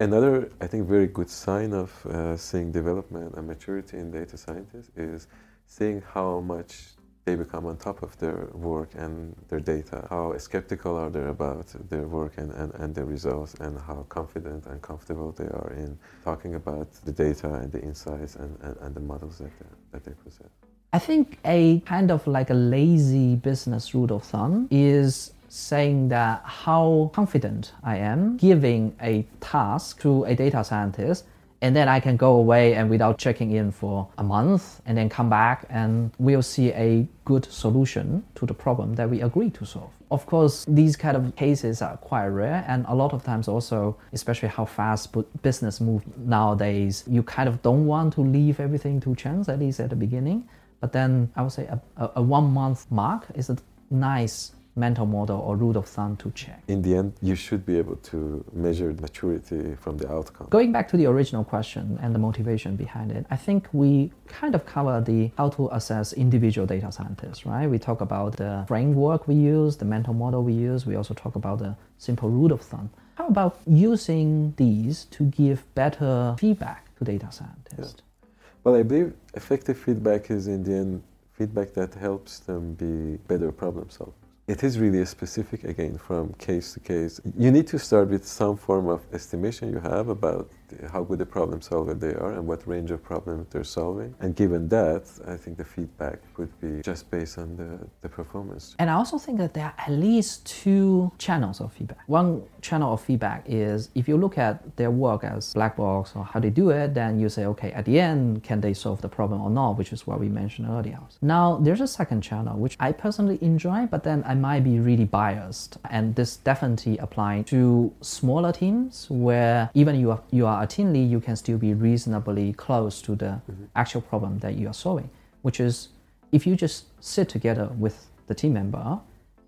Another, 0.00 0.50
I 0.62 0.66
think, 0.66 0.88
very 0.88 1.06
good 1.06 1.28
sign 1.28 1.74
of 1.74 2.06
uh, 2.06 2.34
seeing 2.34 2.72
development 2.72 3.34
and 3.34 3.46
maturity 3.46 3.98
in 3.98 4.10
data 4.10 4.38
scientists 4.38 4.90
is 4.96 5.28
seeing 5.66 6.02
how 6.14 6.40
much 6.40 6.94
they 7.26 7.34
become 7.34 7.66
on 7.66 7.76
top 7.76 8.02
of 8.02 8.16
their 8.16 8.48
work 8.54 8.88
and 8.94 9.36
their 9.48 9.60
data, 9.60 10.06
how 10.08 10.36
skeptical 10.38 10.96
are 10.96 11.10
they 11.10 11.22
about 11.24 11.66
their 11.90 12.06
work 12.08 12.38
and, 12.38 12.50
and, 12.52 12.72
and 12.76 12.94
their 12.94 13.04
results, 13.04 13.52
and 13.60 13.78
how 13.78 14.06
confident 14.08 14.64
and 14.64 14.80
comfortable 14.80 15.32
they 15.32 15.44
are 15.44 15.74
in 15.76 15.98
talking 16.24 16.54
about 16.54 16.90
the 17.04 17.12
data 17.12 17.52
and 17.52 17.70
the 17.70 17.82
insights 17.82 18.36
and, 18.36 18.56
and, 18.62 18.76
and 18.78 18.94
the 18.94 19.00
models 19.00 19.36
that 19.36 19.50
they, 19.58 19.66
that 19.92 20.04
they 20.04 20.12
possess. 20.24 20.48
I 20.94 20.98
think 20.98 21.38
a 21.44 21.80
kind 21.80 22.10
of 22.10 22.26
like 22.26 22.48
a 22.48 22.54
lazy 22.54 23.36
business 23.36 23.94
rule 23.94 24.12
of 24.12 24.22
thumb 24.22 24.66
is 24.70 25.34
saying 25.50 26.08
that 26.08 26.40
how 26.44 27.10
confident 27.12 27.72
I 27.82 27.96
am 27.96 28.36
giving 28.36 28.94
a 29.02 29.26
task 29.40 30.00
to 30.02 30.22
a 30.24 30.34
data 30.36 30.62
scientist 30.62 31.24
and 31.60 31.74
then 31.74 31.88
I 31.88 31.98
can 31.98 32.16
go 32.16 32.36
away 32.36 32.74
and 32.74 32.88
without 32.88 33.18
checking 33.18 33.50
in 33.50 33.72
for 33.72 34.08
a 34.16 34.22
month 34.22 34.80
and 34.86 34.96
then 34.96 35.08
come 35.08 35.28
back 35.28 35.66
and 35.68 36.12
we'll 36.18 36.40
see 36.40 36.70
a 36.72 37.06
good 37.24 37.44
solution 37.46 38.22
to 38.36 38.46
the 38.46 38.54
problem 38.54 38.94
that 38.94 39.10
we 39.10 39.20
agree 39.22 39.50
to 39.50 39.66
solve. 39.66 39.90
Of 40.12 40.24
course, 40.24 40.64
these 40.66 40.96
kind 40.96 41.16
of 41.16 41.34
cases 41.34 41.82
are 41.82 41.96
quite 41.96 42.28
rare 42.28 42.64
and 42.68 42.86
a 42.88 42.94
lot 42.94 43.12
of 43.12 43.24
times 43.24 43.48
also, 43.48 43.96
especially 44.12 44.48
how 44.48 44.64
fast 44.64 45.14
business 45.42 45.80
move 45.80 46.02
nowadays, 46.16 47.02
you 47.08 47.24
kind 47.24 47.48
of 47.48 47.60
don't 47.62 47.86
want 47.86 48.14
to 48.14 48.20
leave 48.20 48.60
everything 48.60 49.00
to 49.00 49.16
chance, 49.16 49.48
at 49.48 49.58
least 49.58 49.80
at 49.80 49.90
the 49.90 49.96
beginning. 49.96 50.48
But 50.80 50.92
then 50.92 51.32
I 51.34 51.42
would 51.42 51.52
say 51.52 51.66
a, 51.66 51.80
a, 51.96 52.10
a 52.16 52.22
one 52.22 52.52
month 52.52 52.88
mark 52.90 53.26
is 53.34 53.50
a 53.50 53.56
nice 53.90 54.52
mental 54.76 55.06
model 55.06 55.38
or 55.40 55.56
rule 55.56 55.76
of 55.76 55.86
thumb 55.86 56.16
to 56.16 56.30
check. 56.32 56.62
In 56.68 56.82
the 56.82 56.94
end, 56.96 57.12
you 57.20 57.34
should 57.34 57.66
be 57.66 57.76
able 57.78 57.96
to 57.96 58.44
measure 58.52 58.94
maturity 59.00 59.74
from 59.80 59.98
the 59.98 60.10
outcome. 60.10 60.46
Going 60.50 60.72
back 60.72 60.88
to 60.88 60.96
the 60.96 61.06
original 61.06 61.44
question 61.44 61.98
and 62.02 62.14
the 62.14 62.18
motivation 62.18 62.76
behind 62.76 63.10
it, 63.10 63.26
I 63.30 63.36
think 63.36 63.68
we 63.72 64.12
kind 64.28 64.54
of 64.54 64.64
cover 64.66 65.00
the 65.00 65.30
how 65.36 65.48
to 65.50 65.68
assess 65.72 66.12
individual 66.12 66.66
data 66.66 66.92
scientists, 66.92 67.44
right? 67.44 67.66
We 67.68 67.78
talk 67.78 68.00
about 68.00 68.36
the 68.36 68.64
framework 68.68 69.26
we 69.26 69.34
use, 69.34 69.76
the 69.76 69.84
mental 69.84 70.14
model 70.14 70.42
we 70.42 70.52
use. 70.52 70.86
We 70.86 70.96
also 70.96 71.14
talk 71.14 71.34
about 71.36 71.58
the 71.58 71.76
simple 71.98 72.30
rule 72.30 72.52
of 72.52 72.60
thumb. 72.60 72.90
How 73.16 73.26
about 73.26 73.58
using 73.66 74.54
these 74.56 75.04
to 75.06 75.24
give 75.24 75.62
better 75.74 76.34
feedback 76.38 76.94
to 76.96 77.04
data 77.04 77.28
scientists? 77.30 77.96
Yeah. 77.98 78.26
Well, 78.64 78.74
I 78.76 78.82
believe 78.82 79.14
effective 79.34 79.78
feedback 79.78 80.30
is 80.30 80.46
in 80.46 80.62
the 80.62 80.74
end 80.74 81.02
feedback 81.32 81.72
that 81.72 81.94
helps 81.94 82.40
them 82.40 82.74
be 82.74 83.16
better 83.26 83.50
problem 83.50 83.86
solvers 83.88 84.19
it 84.50 84.64
is 84.64 84.80
really 84.80 85.04
specific 85.04 85.62
again 85.62 85.96
from 85.96 86.32
case 86.34 86.74
to 86.74 86.80
case. 86.80 87.20
You 87.38 87.52
need 87.52 87.68
to 87.68 87.78
start 87.78 88.08
with 88.08 88.26
some 88.26 88.56
form 88.56 88.88
of 88.88 89.00
estimation 89.12 89.70
you 89.72 89.78
have 89.78 90.08
about 90.08 90.50
how 90.92 91.02
good 91.02 91.20
a 91.20 91.26
problem 91.26 91.60
solver 91.60 91.94
they 91.94 92.14
are 92.14 92.32
and 92.32 92.46
what 92.46 92.66
range 92.66 92.90
of 92.90 93.02
problems 93.02 93.46
they're 93.50 93.64
solving. 93.64 94.14
And 94.20 94.34
given 94.34 94.68
that, 94.68 95.04
I 95.26 95.36
think 95.36 95.56
the 95.56 95.64
feedback 95.64 96.18
would 96.36 96.52
be 96.60 96.82
just 96.82 97.10
based 97.10 97.38
on 97.38 97.56
the, 97.56 97.78
the 98.02 98.08
performance. 98.08 98.74
And 98.78 98.90
I 98.90 98.94
also 98.94 99.18
think 99.18 99.38
that 99.38 99.54
there 99.54 99.64
are 99.64 99.74
at 99.78 99.90
least 99.90 100.46
two 100.46 101.12
channels 101.18 101.60
of 101.60 101.72
feedback. 101.72 101.98
One 102.06 102.42
channel 102.60 102.92
of 102.94 103.00
feedback 103.00 103.44
is 103.46 103.90
if 103.94 104.08
you 104.08 104.16
look 104.16 104.38
at 104.38 104.76
their 104.76 104.90
work 104.90 105.24
as 105.24 105.54
black 105.54 105.76
box 105.76 106.12
or 106.14 106.24
how 106.24 106.40
they 106.40 106.50
do 106.50 106.70
it, 106.70 106.94
then 106.94 107.18
you 107.18 107.28
say, 107.28 107.46
okay, 107.46 107.72
at 107.72 107.84
the 107.84 107.98
end, 107.98 108.42
can 108.42 108.60
they 108.60 108.74
solve 108.74 109.00
the 109.00 109.08
problem 109.08 109.40
or 109.40 109.50
not, 109.50 109.76
which 109.78 109.92
is 109.92 110.06
what 110.06 110.20
we 110.20 110.28
mentioned 110.28 110.68
earlier. 110.68 110.98
Now, 111.22 111.56
there's 111.56 111.80
a 111.80 111.86
second 111.86 112.22
channel, 112.22 112.58
which 112.58 112.76
I 112.80 112.92
personally 112.92 113.38
enjoy, 113.40 113.86
but 113.86 114.04
then 114.04 114.22
I 114.26 114.34
might 114.34 114.64
be 114.64 114.78
really 114.78 115.04
biased. 115.04 115.78
And 115.90 116.14
this 116.14 116.36
definitely 116.36 116.98
applies 116.98 117.46
to 117.46 117.92
smaller 118.00 118.52
teams 118.52 119.06
where 119.10 119.70
even 119.74 119.98
you 119.98 120.10
are, 120.12 120.22
you 120.30 120.46
are 120.46 120.59
lead, 120.66 121.10
you 121.10 121.20
can 121.20 121.36
still 121.36 121.58
be 121.58 121.74
reasonably 121.74 122.52
close 122.52 123.02
to 123.02 123.14
the 123.14 123.40
mm-hmm. 123.50 123.64
actual 123.76 124.00
problem 124.00 124.38
that 124.40 124.54
you 124.54 124.68
are 124.68 124.74
solving, 124.74 125.10
which 125.42 125.60
is 125.60 125.88
if 126.32 126.46
you 126.46 126.56
just 126.56 126.86
sit 127.02 127.28
together 127.28 127.70
with 127.78 128.06
the 128.26 128.34
team 128.34 128.52
member 128.52 129.00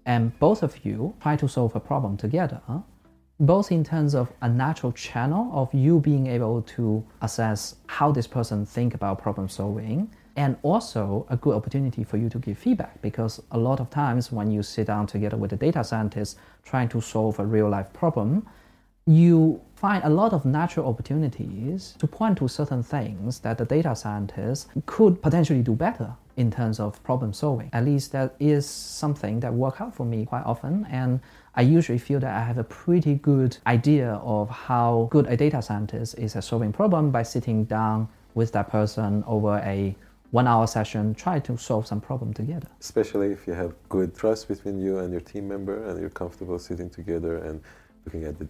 and 0.07 0.37
both 0.39 0.63
of 0.63 0.85
you 0.85 1.15
try 1.21 1.37
to 1.37 1.49
solve 1.49 1.77
a 1.77 1.81
problem 1.81 2.17
together, 2.17 2.61
both 3.39 3.73
in 3.73 3.85
terms 3.85 4.15
of 4.15 4.33
a 4.43 4.49
natural 4.49 4.93
channel 4.93 5.51
of 5.53 5.73
you 5.75 6.01
being 6.01 6.27
able 6.27 6.63
to 6.63 7.05
assess 7.23 7.77
how 7.87 8.13
this 8.13 8.27
person 8.27 8.65
think 8.67 8.95
about 8.95 9.21
problem 9.21 9.49
solving 9.49 10.11
and 10.37 10.57
also 10.63 11.27
a 11.29 11.37
good 11.37 11.55
opportunity 11.55 12.05
for 12.05 12.17
you 12.17 12.29
to 12.29 12.39
give 12.39 12.57
feedback 12.57 13.01
because 13.03 13.43
a 13.51 13.59
lot 13.59 13.81
of 13.81 13.91
times 13.91 14.33
when 14.33 14.51
you 14.51 14.63
sit 14.63 14.87
down 14.87 15.07
together 15.07 15.37
with 15.37 15.53
a 15.53 15.57
data 15.57 15.85
scientist 15.85 16.39
trying 16.65 16.89
to 16.89 17.01
solve 17.01 17.39
a 17.39 17.45
real 17.45 17.69
life 17.69 17.93
problem 17.93 18.47
you 19.07 19.61
find 19.83 20.05
a 20.05 20.09
lot 20.09 20.33
of 20.33 20.45
natural 20.45 20.87
opportunities 20.87 21.97
to 21.99 22.07
point 22.07 22.39
to 22.39 22.47
certain 22.47 22.85
things 22.85 23.41
that 23.41 23.59
the 23.59 23.65
data 23.65 23.97
scientists 23.97 24.69
could 24.87 25.21
potentially 25.21 25.61
do 25.61 25.73
better 25.73 26.15
in 26.37 26.53
terms 26.53 26.79
of 26.79 27.03
problem 27.03 27.33
solving. 27.33 27.69
At 27.73 27.85
least 27.85 28.13
that 28.13 28.37
is 28.39 28.65
something 28.65 29.41
that 29.41 29.53
works 29.53 29.81
out 29.81 29.93
for 29.93 30.07
me 30.07 30.25
quite 30.25 30.45
often. 30.47 30.87
And 30.89 31.19
I 31.57 31.63
usually 31.63 31.99
feel 31.99 32.21
that 32.21 32.33
I 32.33 32.45
have 32.45 32.59
a 32.59 32.65
pretty 32.65 33.17
good 33.17 33.59
idea 33.67 34.13
of 34.23 34.49
how 34.49 35.09
good 35.11 35.27
a 35.27 35.37
data 35.37 35.61
scientist 35.61 36.17
is 36.17 36.37
at 36.37 36.45
solving 36.45 36.73
problem 36.73 37.11
by 37.11 37.25
sitting 37.25 37.65
down 37.65 38.09
with 38.35 38.53
that 38.53 38.71
person 38.71 39.25
over 39.27 39.59
a 39.65 39.97
one 40.31 40.47
hour 40.47 40.69
session, 40.69 41.13
try 41.13 41.41
to 41.41 41.59
solve 41.59 41.89
some 41.89 42.01
problem 42.01 42.33
together. 42.33 42.69
Especially 42.81 43.33
if 43.33 43.49
you 43.49 43.53
have 43.53 43.75
good 43.89 44.15
trust 44.15 44.47
between 44.47 44.81
you 44.81 44.99
and 44.99 45.11
your 45.11 45.21
team 45.21 45.49
member 45.49 45.85
and 45.89 46.01
you're 46.01 46.09
comfortable 46.09 46.59
sitting 46.59 46.89
together 46.89 47.39
and 47.39 47.61
looking 48.07 48.25
at 48.25 48.39
the 48.39 48.49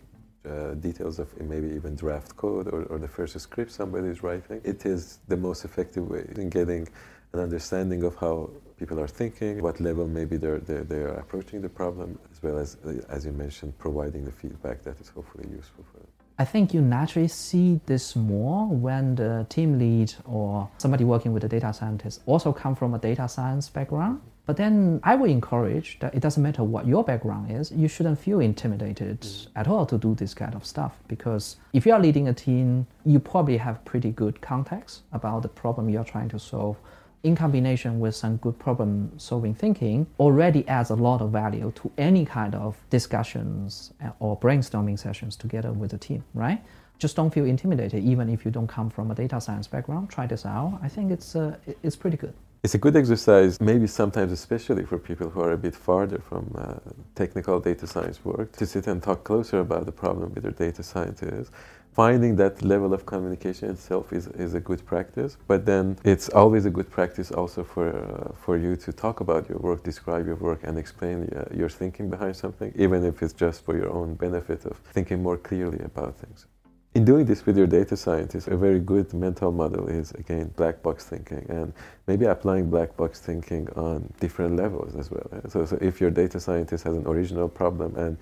uh, 0.48 0.74
details 0.74 1.18
of 1.18 1.28
maybe 1.40 1.68
even 1.68 1.94
draft 1.94 2.36
code 2.36 2.68
or, 2.68 2.84
or 2.84 2.98
the 2.98 3.08
first 3.08 3.38
script 3.38 3.70
somebody 3.70 4.08
is 4.08 4.22
writing. 4.22 4.60
It 4.64 4.84
is 4.86 5.18
the 5.28 5.36
most 5.36 5.64
effective 5.64 6.08
way 6.08 6.26
in 6.36 6.48
getting 6.48 6.88
an 7.32 7.40
understanding 7.40 8.02
of 8.02 8.16
how 8.16 8.50
people 8.78 8.98
are 9.00 9.08
thinking, 9.08 9.62
what 9.62 9.80
level 9.80 10.06
maybe 10.06 10.36
they're, 10.36 10.58
they're, 10.58 10.84
they're 10.84 11.14
approaching 11.14 11.62
the 11.62 11.68
problem, 11.68 12.18
as 12.30 12.42
well 12.42 12.58
as, 12.58 12.76
uh, 12.84 12.94
as 13.08 13.24
you 13.24 13.32
mentioned, 13.32 13.76
providing 13.78 14.24
the 14.24 14.32
feedback 14.32 14.82
that 14.82 15.00
is 15.00 15.08
hopefully 15.08 15.48
useful 15.50 15.84
for 15.92 15.98
them. 15.98 16.08
I 16.38 16.44
think 16.44 16.74
you 16.74 16.80
naturally 16.80 17.28
see 17.28 17.80
this 17.86 18.16
more 18.16 18.66
when 18.66 19.14
the 19.14 19.46
team 19.48 19.78
lead 19.78 20.12
or 20.24 20.68
somebody 20.78 21.04
working 21.04 21.32
with 21.32 21.44
a 21.44 21.48
data 21.48 21.72
scientist 21.72 22.22
also 22.26 22.52
come 22.52 22.74
from 22.74 22.94
a 22.94 22.98
data 22.98 23.28
science 23.28 23.68
background. 23.68 24.20
But 24.44 24.56
then 24.56 25.00
I 25.04 25.14
would 25.14 25.30
encourage 25.30 25.98
that 26.00 26.14
it 26.14 26.20
doesn't 26.20 26.42
matter 26.42 26.64
what 26.64 26.86
your 26.86 27.04
background 27.04 27.52
is, 27.52 27.70
you 27.70 27.86
shouldn't 27.86 28.18
feel 28.18 28.40
intimidated 28.40 29.20
mm. 29.20 29.46
at 29.54 29.68
all 29.68 29.86
to 29.86 29.96
do 29.96 30.14
this 30.14 30.34
kind 30.34 30.54
of 30.54 30.66
stuff. 30.66 30.98
Because 31.06 31.56
if 31.72 31.86
you 31.86 31.92
are 31.92 32.00
leading 32.00 32.28
a 32.28 32.34
team, 32.34 32.86
you 33.04 33.20
probably 33.20 33.56
have 33.58 33.84
pretty 33.84 34.10
good 34.10 34.40
context 34.40 35.02
about 35.12 35.42
the 35.42 35.48
problem 35.48 35.88
you're 35.88 36.04
trying 36.04 36.28
to 36.30 36.38
solve 36.38 36.76
in 37.22 37.36
combination 37.36 38.00
with 38.00 38.16
some 38.16 38.36
good 38.38 38.58
problem 38.58 39.12
solving 39.16 39.54
thinking, 39.54 40.06
already 40.18 40.66
adds 40.66 40.90
a 40.90 40.94
lot 40.94 41.20
of 41.20 41.30
value 41.30 41.72
to 41.76 41.90
any 41.96 42.24
kind 42.24 42.54
of 42.54 42.76
discussions 42.90 43.92
uh, 44.04 44.10
or 44.18 44.38
brainstorming 44.38 44.98
sessions 44.98 45.36
together 45.36 45.72
with 45.72 45.92
the 45.92 45.98
team, 45.98 46.24
right? 46.34 46.60
Just 46.98 47.16
don't 47.16 47.32
feel 47.32 47.44
intimidated, 47.44 48.02
even 48.04 48.28
if 48.28 48.44
you 48.44 48.50
don't 48.50 48.66
come 48.66 48.90
from 48.90 49.10
a 49.10 49.14
data 49.14 49.40
science 49.40 49.66
background. 49.66 50.10
Try 50.10 50.26
this 50.26 50.44
out. 50.44 50.78
I 50.82 50.88
think 50.88 51.10
it's, 51.12 51.36
uh, 51.36 51.56
it's 51.82 51.96
pretty 51.96 52.16
good. 52.16 52.34
It's 52.64 52.74
a 52.74 52.78
good 52.78 52.94
exercise, 52.94 53.60
maybe 53.60 53.88
sometimes 53.88 54.30
especially 54.30 54.84
for 54.84 54.96
people 54.96 55.28
who 55.28 55.40
are 55.40 55.50
a 55.50 55.58
bit 55.58 55.74
farther 55.74 56.20
from 56.20 56.54
uh, 56.56 56.74
technical 57.16 57.58
data 57.58 57.88
science 57.88 58.24
work, 58.24 58.52
to 58.52 58.66
sit 58.66 58.86
and 58.86 59.02
talk 59.02 59.24
closer 59.24 59.58
about 59.58 59.84
the 59.84 59.90
problem 59.90 60.32
with 60.32 60.44
their 60.44 60.52
data 60.52 60.84
scientists. 60.84 61.50
Finding 61.92 62.36
that 62.36 62.62
level 62.62 62.94
of 62.94 63.04
communication 63.04 63.70
itself 63.70 64.12
is, 64.12 64.28
is 64.28 64.54
a 64.54 64.60
good 64.60 64.86
practice 64.86 65.36
but 65.48 65.66
then 65.66 65.98
it's 66.04 66.28
always 66.28 66.64
a 66.64 66.70
good 66.70 66.88
practice 66.88 67.32
also 67.32 67.64
for, 67.64 67.88
uh, 67.88 68.32
for 68.34 68.56
you 68.56 68.76
to 68.76 68.92
talk 68.92 69.20
about 69.20 69.48
your 69.48 69.58
work 69.58 69.82
describe 69.82 70.26
your 70.26 70.36
work 70.36 70.60
and 70.62 70.78
explain 70.78 71.28
uh, 71.36 71.44
your 71.54 71.68
thinking 71.68 72.08
behind 72.08 72.34
something 72.34 72.72
even 72.76 73.04
if 73.04 73.22
it's 73.22 73.34
just 73.34 73.62
for 73.64 73.76
your 73.76 73.90
own 73.90 74.14
benefit 74.14 74.64
of 74.64 74.78
thinking 74.94 75.22
more 75.22 75.36
clearly 75.36 75.80
about 75.84 76.16
things 76.16 76.46
in 76.94 77.04
doing 77.04 77.24
this 77.24 77.46
with 77.46 77.56
your 77.56 77.66
data 77.66 77.96
scientist, 77.96 78.48
a 78.48 78.56
very 78.56 78.78
good 78.78 79.14
mental 79.14 79.50
model 79.50 79.88
is 79.88 80.12
again 80.12 80.52
black 80.56 80.82
box 80.82 81.04
thinking 81.04 81.46
and 81.48 81.72
maybe 82.06 82.26
applying 82.26 82.68
black 82.68 82.96
box 82.96 83.18
thinking 83.18 83.68
on 83.76 84.12
different 84.20 84.56
levels 84.56 84.94
as 84.94 85.10
well. 85.10 85.26
So, 85.48 85.64
so 85.64 85.78
if 85.80 86.00
your 86.00 86.10
data 86.10 86.38
scientist 86.38 86.84
has 86.84 86.94
an 86.94 87.06
original 87.06 87.48
problem 87.48 87.96
and 87.96 88.18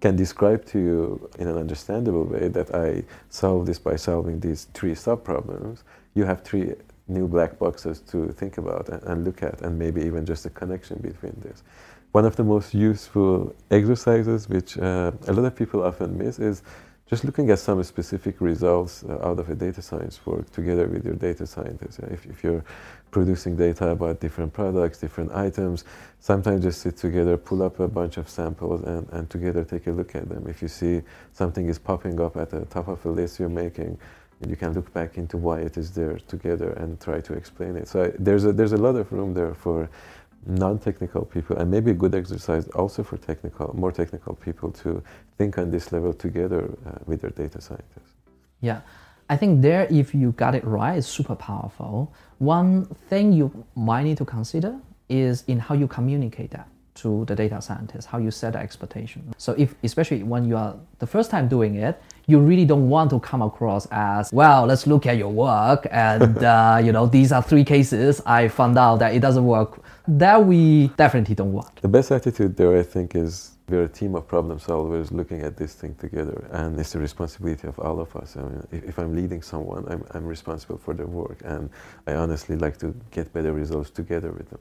can 0.00 0.16
describe 0.16 0.64
to 0.66 0.78
you 0.78 1.30
in 1.38 1.48
an 1.48 1.56
understandable 1.56 2.24
way 2.24 2.48
that 2.48 2.74
I 2.74 3.04
solve 3.28 3.66
this 3.66 3.78
by 3.78 3.96
solving 3.96 4.40
these 4.40 4.68
three 4.74 4.92
subproblems, 4.92 5.82
you 6.14 6.24
have 6.24 6.42
three 6.42 6.74
new 7.08 7.28
black 7.28 7.58
boxes 7.58 8.00
to 8.00 8.28
think 8.32 8.56
about 8.58 8.88
and, 8.88 9.02
and 9.02 9.24
look 9.24 9.42
at, 9.42 9.60
and 9.60 9.78
maybe 9.78 10.02
even 10.02 10.24
just 10.24 10.46
a 10.46 10.50
connection 10.50 10.98
between 10.98 11.36
this. 11.42 11.62
One 12.12 12.24
of 12.24 12.36
the 12.36 12.44
most 12.44 12.74
useful 12.74 13.54
exercises, 13.70 14.48
which 14.48 14.78
uh, 14.78 15.12
a 15.26 15.32
lot 15.32 15.44
of 15.44 15.56
people 15.56 15.82
often 15.82 16.16
miss, 16.16 16.38
is 16.38 16.62
just 17.06 17.22
looking 17.24 17.50
at 17.50 17.58
some 17.58 17.82
specific 17.82 18.40
results 18.40 19.04
uh, 19.04 19.18
out 19.22 19.38
of 19.38 19.50
a 19.50 19.54
data 19.54 19.82
science 19.82 20.24
work 20.24 20.50
together 20.52 20.86
with 20.88 21.04
your 21.04 21.14
data 21.14 21.46
scientist. 21.46 21.98
If, 22.10 22.24
if, 22.26 22.42
you're 22.42 22.64
producing 23.10 23.56
data 23.56 23.90
about 23.90 24.20
different 24.20 24.52
products, 24.52 24.98
different 24.98 25.30
items, 25.32 25.84
sometimes 26.18 26.64
just 26.64 26.80
sit 26.80 26.96
together, 26.96 27.36
pull 27.36 27.62
up 27.62 27.78
a 27.78 27.88
bunch 27.88 28.16
of 28.16 28.28
samples, 28.28 28.82
and, 28.82 29.06
and 29.12 29.28
together 29.28 29.64
take 29.64 29.86
a 29.86 29.90
look 29.90 30.14
at 30.14 30.28
them. 30.28 30.46
If 30.48 30.62
you 30.62 30.68
see 30.68 31.02
something 31.32 31.68
is 31.68 31.78
popping 31.78 32.18
up 32.20 32.36
at 32.36 32.50
the 32.50 32.64
top 32.64 32.88
of 32.88 33.04
a 33.04 33.10
list 33.10 33.38
you're 33.38 33.48
making, 33.50 33.98
you 34.48 34.56
can 34.56 34.72
look 34.72 34.92
back 34.92 35.16
into 35.16 35.36
why 35.36 35.60
it 35.60 35.76
is 35.76 35.92
there 35.92 36.18
together 36.26 36.70
and 36.72 37.00
try 37.00 37.20
to 37.20 37.34
explain 37.34 37.76
it. 37.76 37.86
So 37.86 38.04
I, 38.04 38.12
there's 38.18 38.44
a, 38.46 38.52
there's 38.52 38.72
a 38.72 38.78
lot 38.78 38.96
of 38.96 39.12
room 39.12 39.34
there 39.34 39.54
for 39.54 39.88
non-technical 40.46 41.24
people 41.24 41.56
and 41.56 41.70
maybe 41.70 41.90
a 41.90 41.94
good 41.94 42.14
exercise 42.14 42.68
also 42.68 43.02
for 43.02 43.16
technical 43.16 43.74
more 43.76 43.92
technical 43.92 44.34
people 44.34 44.70
to 44.70 45.02
think 45.38 45.58
on 45.58 45.70
this 45.70 45.92
level 45.92 46.12
together 46.12 46.70
uh, 46.86 46.92
with 47.06 47.20
their 47.22 47.30
data 47.30 47.60
scientists. 47.60 48.12
Yeah. 48.60 48.80
I 49.30 49.36
think 49.36 49.62
there 49.62 49.86
if 49.90 50.14
you 50.14 50.32
got 50.32 50.54
it 50.54 50.64
right 50.64 50.98
is 50.98 51.06
super 51.06 51.34
powerful. 51.34 52.12
One 52.38 52.84
thing 53.08 53.32
you 53.32 53.64
might 53.74 54.02
need 54.02 54.18
to 54.18 54.24
consider 54.24 54.78
is 55.08 55.44
in 55.46 55.58
how 55.58 55.74
you 55.74 55.88
communicate 55.88 56.50
that 56.50 56.68
to 56.96 57.24
the 57.24 57.34
data 57.34 57.60
scientist, 57.60 58.06
how 58.08 58.18
you 58.18 58.30
set 58.30 58.52
the 58.52 58.60
expectation. 58.60 59.34
So 59.36 59.54
if, 59.58 59.74
especially 59.82 60.22
when 60.22 60.44
you 60.44 60.56
are 60.56 60.76
the 60.98 61.06
first 61.06 61.30
time 61.30 61.48
doing 61.48 61.76
it, 61.76 62.00
you 62.26 62.38
really 62.38 62.64
don't 62.64 62.88
want 62.88 63.10
to 63.10 63.20
come 63.20 63.42
across 63.42 63.86
as, 63.90 64.32
well, 64.32 64.66
let's 64.66 64.86
look 64.86 65.06
at 65.06 65.16
your 65.16 65.30
work 65.30 65.86
and, 65.90 66.38
uh, 66.38 66.80
you 66.82 66.92
know, 66.92 67.06
these 67.06 67.32
are 67.32 67.42
three 67.42 67.64
cases. 67.64 68.20
I 68.26 68.48
found 68.48 68.78
out 68.78 68.96
that 69.00 69.14
it 69.14 69.20
doesn't 69.20 69.44
work. 69.44 69.82
That 70.06 70.44
we 70.44 70.88
definitely 70.96 71.34
don't 71.34 71.52
want. 71.52 71.80
The 71.80 71.88
best 71.88 72.10
attitude 72.10 72.56
there, 72.56 72.76
I 72.76 72.82
think, 72.82 73.14
is 73.14 73.54
we're 73.68 73.84
a 73.84 73.88
team 73.88 74.14
of 74.14 74.28
problem 74.28 74.58
solvers 74.58 75.10
looking 75.10 75.40
at 75.40 75.56
this 75.56 75.74
thing 75.74 75.94
together 75.94 76.46
and 76.52 76.78
it's 76.78 76.92
the 76.92 76.98
responsibility 76.98 77.66
of 77.66 77.78
all 77.78 77.98
of 77.98 78.14
us 78.14 78.36
i 78.36 78.42
mean 78.42 78.66
if, 78.70 78.84
if, 78.84 78.98
i'm 78.98 79.14
leading 79.14 79.40
someone 79.40 79.84
I'm, 79.88 80.04
I'm 80.10 80.26
responsible 80.26 80.76
for 80.76 80.92
their 80.92 81.06
work 81.06 81.40
and 81.44 81.70
i 82.06 82.14
honestly 82.14 82.56
like 82.56 82.76
to 82.78 82.94
get 83.10 83.32
better 83.32 83.52
results 83.52 83.90
together 83.90 84.32
with 84.32 84.50
them 84.50 84.60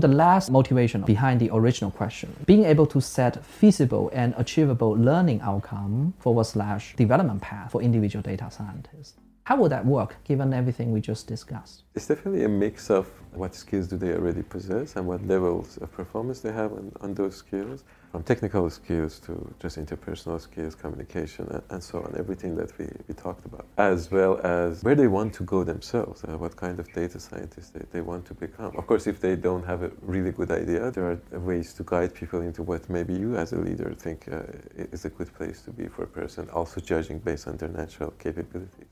the 0.00 0.08
last 0.08 0.50
motivation 0.50 1.02
behind 1.02 1.40
the 1.40 1.50
original 1.52 1.90
question, 1.90 2.34
being 2.46 2.64
able 2.64 2.86
to 2.86 3.00
set 3.00 3.44
feasible 3.44 4.10
and 4.12 4.34
achievable 4.36 4.92
learning 4.92 5.40
outcome 5.42 6.14
forward 6.18 6.44
slash 6.44 6.94
development 6.96 7.42
path 7.42 7.72
for 7.72 7.82
individual 7.82 8.22
data 8.22 8.50
scientists. 8.50 9.19
How 9.44 9.56
would 9.56 9.72
that 9.72 9.84
work 9.84 10.16
given 10.24 10.52
everything 10.52 10.92
we 10.92 11.00
just 11.00 11.26
discussed? 11.26 11.82
It's 11.94 12.06
definitely 12.06 12.44
a 12.44 12.48
mix 12.48 12.90
of 12.90 13.06
what 13.32 13.54
skills 13.54 13.88
do 13.88 13.96
they 13.96 14.12
already 14.12 14.42
possess 14.42 14.96
and 14.96 15.06
what 15.06 15.26
levels 15.26 15.76
of 15.78 15.90
performance 15.92 16.40
they 16.40 16.52
have 16.52 16.72
on, 16.72 16.92
on 17.00 17.14
those 17.14 17.36
skills 17.36 17.84
from 18.10 18.22
technical 18.22 18.68
skills 18.70 19.18
to 19.20 19.54
just 19.60 19.78
interpersonal 19.78 20.40
skills, 20.40 20.74
communication, 20.74 21.46
and, 21.50 21.62
and, 21.70 21.82
so 21.82 21.98
on, 21.98 22.14
everything 22.18 22.56
that 22.56 22.76
we, 22.78 22.88
we 23.06 23.14
talked 23.14 23.44
about, 23.46 23.66
as 23.78 24.10
well 24.10 24.40
as 24.44 24.82
where 24.82 24.96
they 24.96 25.06
want 25.06 25.32
to 25.34 25.44
go 25.44 25.62
themselves, 25.64 26.22
uh, 26.24 26.36
what 26.36 26.56
kind 26.56 26.78
of 26.80 26.92
data 26.92 27.20
scientists 27.20 27.70
they, 27.70 27.84
they 27.92 28.00
want 28.00 28.24
to 28.26 28.34
become. 28.34 28.76
Of 28.76 28.86
course, 28.86 29.06
if 29.06 29.20
they 29.20 29.36
don't 29.36 29.64
have 29.64 29.82
a 29.82 29.90
really 30.02 30.32
good 30.32 30.50
idea, 30.50 30.90
there 30.90 31.18
are 31.32 31.38
ways 31.38 31.72
to 31.74 31.84
guide 31.84 32.14
people 32.14 32.40
into 32.40 32.62
what 32.62 32.90
maybe 32.90 33.14
you 33.14 33.36
as 33.36 33.52
a 33.52 33.58
leader 33.58 33.94
think 33.94 34.28
uh, 34.30 34.42
is 34.76 35.04
a 35.04 35.10
good 35.10 35.32
place 35.34 35.62
to 35.62 35.70
be 35.70 35.86
for 35.86 36.02
a 36.02 36.08
person, 36.08 36.48
also 36.50 36.80
judging 36.80 37.18
based 37.20 37.46
on 37.46 37.56
their 37.56 37.68
natural 37.68 38.10
capabilities 38.12 38.88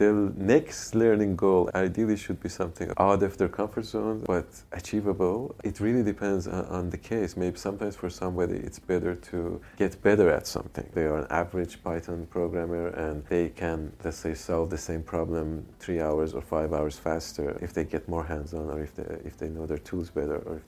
the 0.00 0.32
next 0.34 0.94
learning 0.94 1.36
goal 1.36 1.68
ideally 1.74 2.16
should 2.16 2.40
be 2.40 2.48
something 2.48 2.90
out 2.96 3.22
of 3.22 3.36
their 3.36 3.50
comfort 3.50 3.84
zone 3.84 4.24
but 4.26 4.48
achievable. 4.72 5.54
It 5.62 5.78
really 5.78 6.02
depends 6.02 6.48
on, 6.48 6.88
the 6.88 6.96
case. 6.96 7.36
Maybe 7.36 7.58
sometimes 7.58 7.96
for 7.96 8.08
somebody 8.08 8.56
it's 8.56 8.78
better 8.78 9.14
to 9.30 9.60
get 9.76 10.02
better 10.02 10.30
at 10.30 10.46
something. 10.46 10.88
They 10.94 11.04
are 11.04 11.18
an 11.18 11.26
average 11.28 11.84
Python 11.84 12.26
programmer 12.30 12.88
and 13.04 13.26
they 13.26 13.50
can, 13.50 13.92
let's 14.02 14.16
say, 14.16 14.32
solve 14.32 14.70
the 14.70 14.78
same 14.78 15.02
problem 15.02 15.66
three 15.78 16.00
hours 16.00 16.32
or 16.32 16.40
five 16.40 16.72
hours 16.72 16.96
faster 16.98 17.58
if 17.60 17.74
they 17.74 17.84
get 17.84 18.08
more 18.08 18.24
hands 18.24 18.54
on 18.54 18.70
or 18.70 18.82
if 18.82 18.94
they, 18.94 19.08
if 19.30 19.36
they 19.36 19.50
know 19.50 19.66
their 19.66 19.84
tools 19.90 20.08
better 20.08 20.38
or 20.46 20.56
if, 20.56 20.66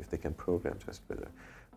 if 0.00 0.08
they 0.08 0.16
can 0.16 0.32
program 0.32 0.76
just 0.86 1.06
better 1.06 1.28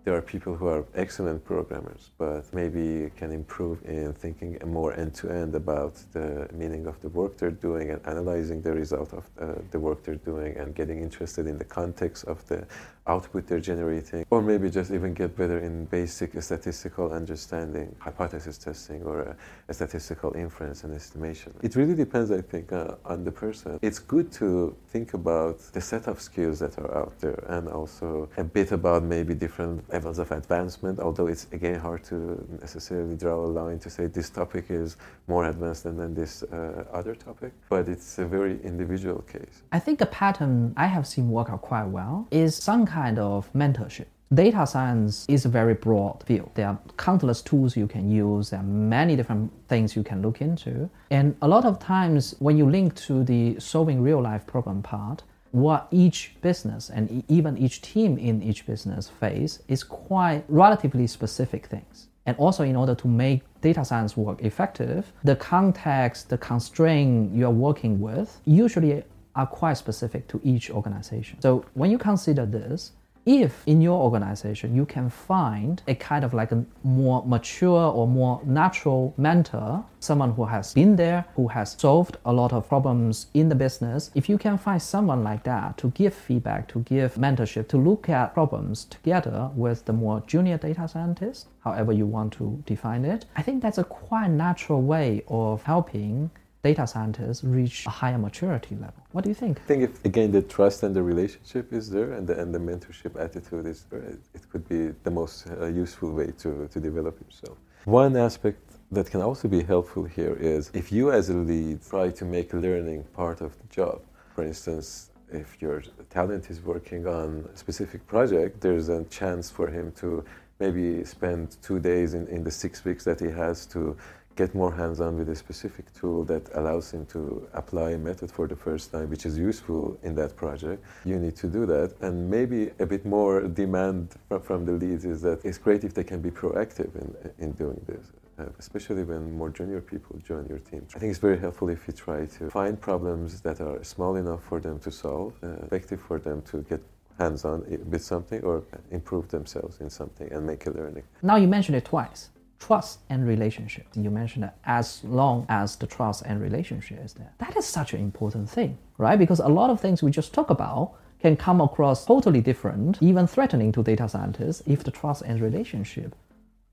there 0.04 0.16
are 0.16 0.22
people 0.22 0.54
who 0.56 0.68
are 0.68 0.86
excellent 0.96 1.46
programmers, 1.46 2.12
but 2.18 2.54
maybe 2.54 3.10
can 3.16 3.32
improve 3.32 3.84
in 3.86 4.14
thinking 4.14 4.58
more 4.66 4.94
end 5.00 5.14
to 5.16 5.30
end 5.30 5.56
about 5.56 5.96
the 6.12 6.48
meaning 6.54 6.88
of 6.88 7.00
the 7.02 7.10
work 7.10 7.38
they're 7.38 7.52
doing 7.52 7.92
and 7.92 8.02
analyzing 8.06 8.62
the 8.62 8.74
result 8.74 9.14
of 9.14 9.24
uh, 9.40 9.54
the 9.72 9.80
work 9.80 10.04
they're 10.04 10.16
doing 10.16 10.58
and 10.58 10.76
getting 10.76 11.00
interested 11.02 11.48
in 11.48 11.58
the 11.58 11.64
context 11.64 12.26
of 12.26 12.46
the 12.48 12.66
output 13.08 13.48
they're 13.48 13.60
generating, 13.60 14.26
or 14.30 14.42
maybe 14.42 14.70
just 14.70 14.92
even 14.92 15.14
get 15.14 15.36
better 15.36 15.60
in 15.60 15.86
basic 15.86 16.42
statistical 16.42 17.12
understanding, 17.12 17.94
hypothesis 18.00 18.58
testing, 18.58 19.04
or 19.04 19.36
statistical 19.72 20.34
inference 20.36 20.84
and 20.84 20.94
estimation. 20.94 21.54
It 21.62 21.76
really 21.76 21.96
depends, 21.96 22.32
I 22.32 22.42
think, 22.42 22.72
uh, 22.72 22.96
on 23.06 23.24
the 23.24 23.32
person. 23.32 23.80
It's 23.82 24.00
good 24.00 24.32
to 24.34 24.76
think 24.88 25.14
about 25.14 25.60
the 25.74 25.82
set 25.82 26.08
of 26.08 26.22
skills 26.22 26.60
that 26.60 26.78
are 26.78 26.98
out 26.98 27.20
there 27.20 27.44
and 27.48 27.68
also 27.68 28.30
a 28.38 28.44
bit 28.44 28.72
about 28.72 29.04
maybe 29.04 29.34
different 29.34 29.90
levels 29.92 30.20
of 30.20 30.32
advancement, 30.32 31.00
although 31.00 31.28
it's 31.28 31.48
again 31.52 31.80
hard 31.80 32.04
to 32.06 32.16
necessarily 32.62 33.16
draw 33.16 33.36
a 33.36 33.52
line 33.60 33.80
to 33.80 33.90
say 33.90 34.08
this 34.08 34.30
topic 34.30 34.66
is 34.70 34.98
more 35.28 35.46
advanced 35.46 35.84
than, 35.84 35.98
than 35.98 36.14
this 36.14 36.44
uh, 36.44 36.86
other 36.92 37.16
topic, 37.16 37.52
but 37.70 37.88
it's 37.88 38.18
a 38.20 38.26
very 38.26 38.62
individual 38.64 39.22
case. 39.24 39.64
I 39.72 39.80
think 39.80 40.02
a 40.02 40.06
pattern 40.06 40.74
I 40.78 40.88
have 40.88 41.06
seen 41.08 41.30
work 41.30 41.50
out 41.50 41.62
quite 41.62 41.86
well 41.86 42.28
is 42.32 42.56
some 42.56 42.86
kind 42.94 43.18
of 43.18 43.52
mentorship. 43.54 44.06
Data 44.34 44.66
science 44.66 45.26
is 45.28 45.46
a 45.46 45.50
very 45.50 45.76
broad 45.76 46.24
field. 46.26 46.50
There 46.56 46.68
are 46.68 46.80
countless 46.98 47.42
tools 47.42 47.78
you 47.78 47.88
can 47.88 48.10
use, 48.10 48.50
there 48.50 48.60
are 48.60 48.72
many 48.98 49.16
different 49.16 49.52
things 49.68 49.96
you 49.96 50.04
can 50.04 50.22
look 50.22 50.42
into. 50.42 50.90
And 51.12 51.36
a 51.42 51.48
lot 51.48 51.66
of 51.66 51.78
times, 51.80 52.36
when 52.40 52.58
you 52.58 52.70
link 52.70 52.96
to 53.08 53.24
the 53.24 53.60
solving 53.60 54.02
real 54.02 54.22
life 54.22 54.46
problem 54.48 54.82
part, 54.82 55.24
what 55.52 55.88
each 55.92 56.36
business 56.42 56.90
and 56.90 57.24
even 57.28 57.58
each 57.58 57.82
team 57.82 58.18
in 58.18 58.42
each 58.42 58.66
business 58.66 59.08
face 59.08 59.62
is 59.68 59.84
quite 59.84 60.44
relatively 60.48 61.06
specific 61.06 61.68
things. 61.68 62.08
And 62.26 62.36
also, 62.38 62.64
in 62.64 62.76
order 62.76 62.96
to 62.96 63.08
make 63.08 63.42
data 63.62 63.84
science 63.86 64.18
work 64.18 64.42
effective, 64.42 65.12
the 65.24 65.36
context, 65.36 66.30
the 66.30 66.38
constraint 66.38 67.36
you 67.36 67.46
are 67.46 67.58
working 67.68 68.00
with 68.00 68.42
usually 68.46 69.04
are 69.36 69.48
quite 69.48 69.74
specific 69.78 70.28
to 70.28 70.40
each 70.44 70.70
organization. 70.70 71.42
So, 71.42 71.66
when 71.74 71.92
you 71.92 71.98
consider 71.98 72.46
this, 72.46 72.92
if 73.26 73.64
in 73.66 73.80
your 73.80 74.02
organization 74.02 74.76
you 74.76 74.86
can 74.86 75.10
find 75.10 75.82
a 75.88 75.96
kind 75.96 76.26
of 76.26 76.34
like 76.34 76.52
a 76.52 76.66
more 76.84 77.24
mature 77.26 77.92
or 77.92 78.08
more 78.08 78.42
natural 78.46 79.14
mentor, 79.18 79.84
someone 80.00 80.34
who 80.34 80.44
has 80.44 80.74
been 80.74 80.98
there, 80.98 81.26
who 81.36 81.48
has 81.48 81.76
solved 81.80 82.18
a 82.26 82.34
lot 82.34 82.52
of 82.52 82.68
problems 82.68 83.28
in 83.34 83.48
the 83.48 83.56
business, 83.56 84.12
if 84.14 84.28
you 84.28 84.38
can 84.38 84.58
find 84.58 84.82
someone 84.82 85.24
like 85.24 85.44
that 85.44 85.78
to 85.78 85.90
give 85.92 86.14
feedback, 86.14 86.68
to 86.68 86.80
give 86.80 87.16
mentorship, 87.16 87.68
to 87.70 87.78
look 87.78 88.10
at 88.10 88.34
problems 88.34 88.86
together 88.86 89.50
with 89.56 89.86
the 89.86 89.94
more 89.94 90.22
junior 90.28 90.58
data 90.58 90.88
scientists, 90.88 91.46
however 91.64 91.94
you 91.94 92.06
want 92.06 92.34
to 92.34 92.62
define 92.66 93.06
it, 93.06 93.26
I 93.38 93.42
think 93.42 93.62
that's 93.62 93.78
a 93.78 93.86
quite 93.86 94.32
natural 94.32 94.82
way 94.82 95.24
of 95.30 95.64
helping 95.64 96.30
data 96.64 96.88
scientists 96.88 97.44
reach 97.44 97.86
a 97.86 97.90
higher 97.90 98.18
maturity 98.18 98.76
level. 98.76 99.04
What 99.12 99.24
do 99.26 99.30
you 99.30 99.36
think? 99.36 99.60
I 99.60 99.64
think 99.64 99.84
if 99.84 100.06
again 100.06 100.32
the 100.32 100.42
trust 100.42 100.84
and 100.84 100.96
the 100.96 101.04
relationship 101.04 101.74
is 101.74 101.90
there 101.90 102.14
and 102.14 102.26
the, 102.26 102.40
and 102.40 102.56
the 102.56 102.60
mentorship 102.60 103.20
attitude 103.20 103.66
is 103.68 103.86
there, 103.90 104.00
it, 104.00 104.20
it 104.34 104.50
could 104.50 104.68
be 104.68 104.94
the 105.04 105.12
most 105.12 105.48
uh, 105.48 105.66
useful 105.66 106.12
way 106.12 106.32
to, 106.40 106.68
to 106.74 106.80
develop 106.80 107.20
yourself. 107.26 107.58
One 107.86 108.16
aspect 108.16 108.62
that 108.92 109.10
can 109.12 109.22
also 109.22 109.48
be 109.48 109.62
helpful 109.62 110.06
here 110.06 110.38
is 110.40 110.72
if 110.74 110.92
you 110.92 111.12
as 111.12 111.30
a 111.30 111.34
lead 111.34 111.82
try 111.90 112.10
to 112.12 112.26
make 112.26 112.54
learning 112.54 113.04
part 113.14 113.42
of 113.42 113.52
the 113.60 113.68
job. 113.68 114.02
For 114.36 114.44
instance, 114.44 115.12
if 115.32 115.62
your 115.62 115.84
talent 116.10 116.50
is 116.50 116.62
working 116.62 117.08
on 117.08 117.48
a 117.54 117.58
specific 117.58 118.06
project, 118.08 118.62
there's 118.62 118.88
a 118.90 119.04
chance 119.06 119.50
for 119.50 119.68
him 119.68 119.92
to 119.98 120.24
maybe 120.60 121.04
spend 121.04 121.58
two 121.62 121.80
days 121.80 122.14
in, 122.14 122.28
in 122.28 122.44
the 122.44 122.52
six 122.52 122.86
weeks 122.86 123.04
that 123.04 123.20
he 123.20 123.30
has 123.30 123.66
to 123.66 123.98
get 124.36 124.56
more 124.56 124.74
hands-on 124.74 125.18
with 125.18 125.30
a 125.30 125.36
specific 125.36 125.94
tool 125.94 126.24
that 126.26 126.50
allows 126.56 126.92
him 126.92 127.06
to 127.06 127.48
apply 127.54 127.92
a 127.92 127.98
method 127.98 128.32
for 128.32 128.48
the 128.48 128.56
first 128.56 128.92
time, 128.92 129.10
which 129.10 129.26
is 129.26 129.38
useful 129.38 129.98
in 130.04 130.16
that 130.16 130.36
project, 130.36 130.84
you 131.06 131.20
need 131.20 131.36
to 131.36 131.48
do 131.48 131.66
that. 131.66 131.94
And 132.02 132.30
maybe 132.30 132.72
a 132.80 132.86
bit 132.86 133.06
more 133.06 133.42
demand 133.42 134.16
from 134.42 134.66
the 134.66 134.74
leads 134.74 135.06
is 135.06 135.22
that 135.22 135.44
it's 135.46 135.58
great 135.58 135.84
if 135.84 135.94
they 135.94 136.04
can 136.04 136.22
be 136.22 136.32
proactive 136.32 136.96
in, 136.96 137.16
in 137.40 137.52
doing 137.54 137.82
this. 137.88 138.12
Uh, 138.40 138.46
especially 138.58 139.04
when 139.04 139.32
more 139.38 139.52
junior 139.52 139.80
people 139.80 140.20
join 140.28 140.44
your 140.48 140.58
team. 140.58 140.84
I 140.96 140.98
think 140.98 141.12
it's 141.12 141.20
very 141.20 141.38
helpful 141.38 141.70
if 141.70 141.88
you 141.88 141.94
try 141.94 142.26
to 142.26 142.50
find 142.50 142.82
problems 142.82 143.42
that 143.42 143.62
are 143.62 143.84
small 143.84 144.16
enough 144.16 144.44
for 144.44 144.60
them 144.60 144.80
to 144.80 144.90
solve, 144.90 145.36
uh, 145.44 145.50
effective 145.62 146.02
for 146.02 146.18
them 146.18 146.42
to 146.50 146.64
get 146.64 146.82
hands-on 147.20 147.64
with 147.92 148.04
something 148.04 148.42
or 148.42 148.64
improve 148.90 149.28
themselves 149.28 149.80
in 149.82 149.90
something 149.92 150.32
and 150.34 150.48
make 150.48 150.66
a 150.66 150.72
learning. 150.72 151.04
Now 151.22 151.36
you 151.36 151.48
mentioned 151.48 151.76
it 151.78 151.86
twice 151.86 152.32
trust 152.66 153.00
and 153.10 153.28
relationship. 153.28 153.86
You 153.94 154.10
mentioned 154.10 154.44
that 154.44 154.58
as 154.64 155.04
long 155.04 155.46
as 155.50 155.76
the 155.76 155.88
trust 155.88 156.24
and 156.26 156.42
relationship 156.42 157.04
is 157.04 157.14
there. 157.14 157.34
That 157.40 157.58
is 157.58 157.66
such 157.66 157.94
an 157.94 158.00
important 158.00 158.50
thing, 158.50 158.78
right? 158.98 159.20
Because 159.20 159.40
a 159.40 159.48
lot 159.48 159.70
of 159.70 159.82
things 159.82 160.02
we 160.02 160.12
just 160.12 160.34
talk 160.34 160.50
about 160.50 160.94
can 161.20 161.36
come 161.36 161.60
across 161.60 162.06
totally 162.06 162.42
different, 162.42 162.98
even 163.02 163.28
threatening 163.28 163.72
to 163.74 163.84
data 163.84 164.08
scientists 164.08 164.64
if 164.66 164.84
the 164.84 164.92
trust 164.92 165.24
and 165.24 165.42
relationship 165.42 166.16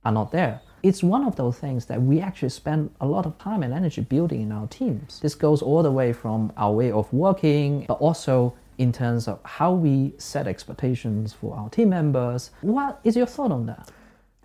are 0.04 0.12
not 0.12 0.30
there. 0.30 0.61
It's 0.82 1.02
one 1.02 1.25
of 1.25 1.35
those 1.35 1.59
things 1.59 1.87
that 1.87 2.00
we 2.00 2.20
actually 2.20 2.50
spend 2.50 2.90
a 3.00 3.06
lot 3.06 3.26
of 3.26 3.37
time 3.38 3.62
and 3.62 3.75
energy 3.75 4.00
building 4.00 4.42
in 4.42 4.52
our 4.52 4.68
teams. 4.68 5.18
This 5.20 5.35
goes 5.35 5.61
all 5.61 5.82
the 5.82 5.90
way 5.90 6.12
from 6.12 6.52
our 6.56 6.73
way 6.73 6.92
of 6.92 7.12
working, 7.12 7.85
but 7.88 7.94
also 7.94 8.54
in 8.78 8.92
terms 8.92 9.28
of 9.28 9.40
how 9.44 9.73
we 9.73 10.14
set 10.18 10.47
expectations 10.47 11.32
for 11.32 11.54
our 11.56 11.68
team 11.68 11.90
members. 11.90 12.50
What 12.61 13.00
is 13.04 13.16
your 13.16 13.26
thought 13.26 13.52
on 13.52 13.66
that? 13.66 13.90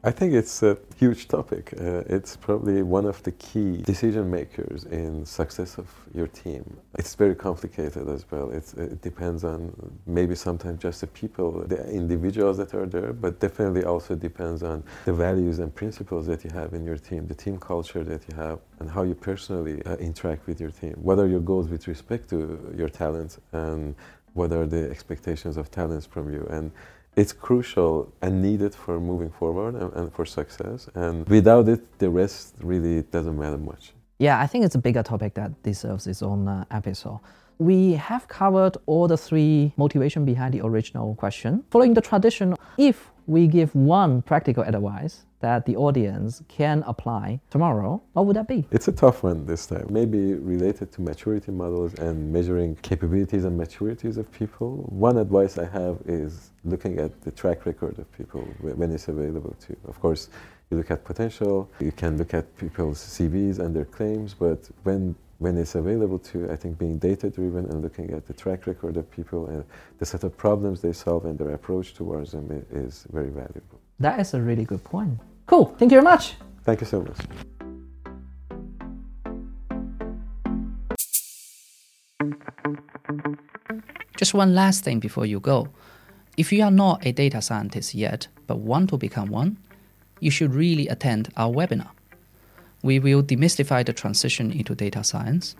I 0.06 0.12
think 0.12 0.34
it's 0.34 0.62
a 0.62 0.78
huge 1.00 1.28
topic. 1.28 1.74
Uh, 1.82 2.04
it's 2.06 2.38
probably 2.38 2.84
one 2.84 3.08
of 3.08 3.24
the 3.24 3.32
key 3.32 3.78
decision 3.78 4.30
makers 4.30 4.84
in 4.84 5.26
success 5.26 5.80
of 5.80 5.88
your 6.14 6.28
team. 6.28 6.64
It's 7.00 7.16
very 7.16 7.34
complicated 7.34 8.08
as 8.08 8.24
well. 8.30 8.52
It's, 8.52 8.76
it 8.76 9.02
depends 9.02 9.44
on 9.44 9.74
maybe 10.06 10.36
sometimes 10.36 10.80
just 10.80 11.02
the 11.02 11.08
people, 11.08 11.64
the 11.66 11.90
individuals 11.90 12.58
that 12.58 12.76
are 12.76 12.86
there, 12.86 13.14
but 13.14 13.40
definitely 13.40 13.84
also 13.84 14.14
depends 14.14 14.62
on 14.62 14.84
the 15.06 15.14
values 15.14 15.58
and 15.58 15.74
principles 15.74 16.28
that 16.28 16.44
you 16.44 16.52
have 16.52 16.76
in 16.76 16.86
your 16.86 16.98
team, 16.98 17.26
the 17.26 17.34
team 17.34 17.58
culture 17.58 18.04
that 18.04 18.22
you 18.30 18.36
have, 18.36 18.60
and 18.80 18.92
how 18.92 19.02
you 19.02 19.16
personally 19.16 19.84
uh, 19.88 19.96
interact 19.96 20.46
with 20.46 20.62
your 20.62 20.70
team. 20.70 20.94
What 21.02 21.18
are 21.18 21.28
your 21.28 21.40
goals 21.40 21.68
with 21.68 21.88
respect 21.88 22.30
to 22.30 22.76
your 22.78 22.90
talents, 22.90 23.40
and 23.54 23.96
what 24.34 24.52
are 24.52 24.68
the 24.68 24.88
expectations 24.88 25.58
of 25.58 25.72
talents 25.72 26.06
from 26.06 26.32
you? 26.32 26.46
And 26.52 26.72
it's 27.16 27.34
crucial 27.34 28.14
and 28.22 28.42
needed 28.42 28.76
for 28.76 29.00
moving 29.00 29.30
forward 29.30 29.76
and, 29.76 29.94
and, 29.94 30.14
for 30.14 30.26
success. 30.26 30.90
And 30.96 31.28
without 31.30 31.68
it, 31.70 32.00
the 32.00 32.10
rest 32.10 32.56
really 32.62 33.04
doesn't 33.04 33.38
matter 33.38 33.58
much. 33.58 33.94
Yeah, 34.20 34.40
I 34.40 34.48
think 34.48 34.66
it's 34.66 34.76
a 34.76 34.80
bigger 34.80 35.04
topic 35.04 35.34
that 35.36 35.62
deserves 35.64 36.08
its 36.08 36.22
own 36.22 36.48
uh, 36.48 36.66
episode. 36.72 37.20
We 37.58 37.94
have 37.94 38.28
covered 38.28 38.78
all 38.86 39.08
the 39.08 39.18
three 39.18 39.74
motivation 39.78 40.26
behind 40.26 40.54
the 40.54 40.62
original 40.62 41.16
question. 41.16 41.64
Following 41.70 41.94
the 41.94 42.02
tradition, 42.02 42.56
if 42.78 43.12
we 43.28 43.48
give 43.48 43.74
one 43.76 44.22
practical 44.22 44.64
advice 44.64 45.26
that 45.46 45.64
the 45.68 45.76
audience 45.76 46.42
can 46.48 46.84
apply 46.88 47.40
tomorrow, 47.52 48.02
what 48.14 48.26
would 48.26 48.36
that 48.36 48.48
be? 48.48 48.66
It's 48.72 48.88
a 48.88 48.92
tough 48.92 49.22
one 49.22 49.46
this 49.46 49.68
time. 49.68 49.86
Maybe 49.92 50.34
related 50.34 50.92
to 50.94 51.02
maturity 51.02 51.52
models 51.52 51.94
and 52.06 52.34
measuring 52.34 52.78
capabilities 52.78 53.46
and 53.46 53.56
maturities 53.64 54.18
of 54.18 54.26
people. 54.32 54.70
One 55.08 55.18
advice 55.20 55.60
I 55.60 55.68
have 55.80 55.98
is 56.08 56.50
looking 56.64 56.98
at 56.98 57.12
the 57.22 57.30
track 57.30 57.68
record 57.68 58.00
of 58.00 58.12
people 58.18 58.42
when 58.62 58.92
it's 58.92 59.08
available 59.08 59.56
to. 59.64 59.74
You. 59.74 59.78
Of 59.88 60.02
course, 60.02 60.30
you 60.72 60.78
look 60.78 60.90
at 60.90 61.06
potential, 61.06 61.70
you 61.80 61.92
can 61.92 62.18
look 62.18 62.34
at 62.34 62.46
people's 62.58 63.00
CVs 63.00 63.60
and 63.60 63.76
their 63.76 63.86
claims, 63.86 64.34
but 64.34 64.68
when 64.82 65.16
when 65.38 65.58
it's 65.58 65.76
available 65.76 66.18
to, 66.18 66.50
I 66.50 66.56
think 66.56 66.80
being 66.80 66.98
data 66.98 67.30
driven 67.30 67.66
and 67.66 67.82
looking 67.84 68.12
at 68.12 68.26
the 68.26 68.34
track 68.34 68.66
record 68.68 68.96
of 68.98 69.06
people 69.12 69.48
and 69.48 69.66
the 70.00 70.06
set 70.06 70.24
of 70.24 70.36
problems 70.38 70.82
they 70.82 70.94
solve 70.94 71.26
and 71.26 71.38
their 71.38 71.52
approach 71.52 71.94
towards 71.94 72.32
them 72.32 72.48
is 72.72 73.06
very 73.12 73.30
valuable. 73.30 73.80
That 74.00 74.20
is 74.20 74.34
a 74.34 74.42
really 74.42 74.66
good 74.66 74.84
point. 74.84 75.20
Cool. 75.46 75.76
Thank 75.78 75.92
you 75.92 76.02
very 76.02 76.04
much. 76.04 76.34
Thank 76.64 76.82
you 76.82 76.88
so 76.88 77.02
much. 77.02 77.18
Just 84.18 84.34
one 84.34 84.56
last 84.56 84.84
thing 84.84 85.00
before 85.00 85.26
you 85.26 85.40
go. 85.40 85.68
If 86.38 86.52
you 86.52 86.64
are 86.64 86.72
not 86.72 87.06
a 87.06 87.12
data 87.12 87.42
scientist 87.42 87.94
yet 87.94 88.28
but 88.48 88.60
want 88.60 88.90
to 88.90 88.98
become 88.98 89.30
one, 89.30 89.58
you 90.20 90.32
should 90.32 90.54
really 90.56 90.88
attend 90.88 91.32
our 91.36 91.52
webinar. 91.52 91.90
We 92.82 93.00
will 93.00 93.22
demystify 93.22 93.86
the 93.86 93.94
transition 93.94 94.52
into 94.52 94.74
data 94.76 95.04
science. 95.04 95.56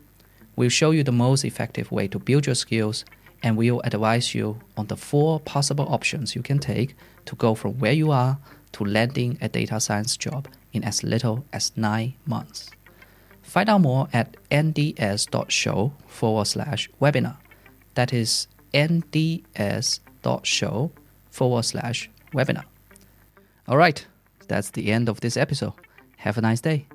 We'll 0.56 0.70
show 0.70 0.92
you 0.92 1.04
the 1.04 1.12
most 1.12 1.44
effective 1.44 1.92
way 1.92 2.08
to 2.08 2.20
build 2.20 2.46
your 2.46 2.56
skills, 2.56 3.04
and 3.44 3.58
we'll 3.58 3.82
advise 3.84 4.34
you 4.34 4.60
on 4.78 4.88
the 4.88 4.96
four 4.96 5.40
possible 5.42 5.86
options 5.90 6.36
you 6.36 6.42
can 6.42 6.60
take 6.60 6.96
to 7.26 7.36
go 7.36 7.56
from 7.56 7.80
where 7.80 7.92
you 7.92 8.12
are 8.12 8.38
to 8.76 8.84
landing 8.84 9.38
a 9.42 9.48
data 9.48 9.80
science 9.80 10.18
job 10.18 10.50
in 10.74 10.84
as 10.84 11.02
little 11.02 11.46
as 11.54 11.72
nine 11.78 12.14
months. 12.26 12.70
Find 13.42 13.70
out 13.70 13.82
more 13.82 14.10
at 14.12 14.36
nds.show 14.52 15.94
forward 16.08 16.46
slash 16.46 16.90
webinar. 17.02 17.38
That 17.94 18.12
is 18.12 18.48
nds.show 18.74 20.02
forward 21.32 21.64
slash 21.64 22.10
webinar. 22.34 22.66
All 23.68 23.78
right, 23.78 24.06
that's 24.48 24.72
the 24.72 24.92
end 24.92 25.08
of 25.08 25.22
this 25.22 25.38
episode. 25.38 25.74
Have 26.18 26.38
a 26.38 26.42
nice 26.42 26.60
day. 26.60 26.86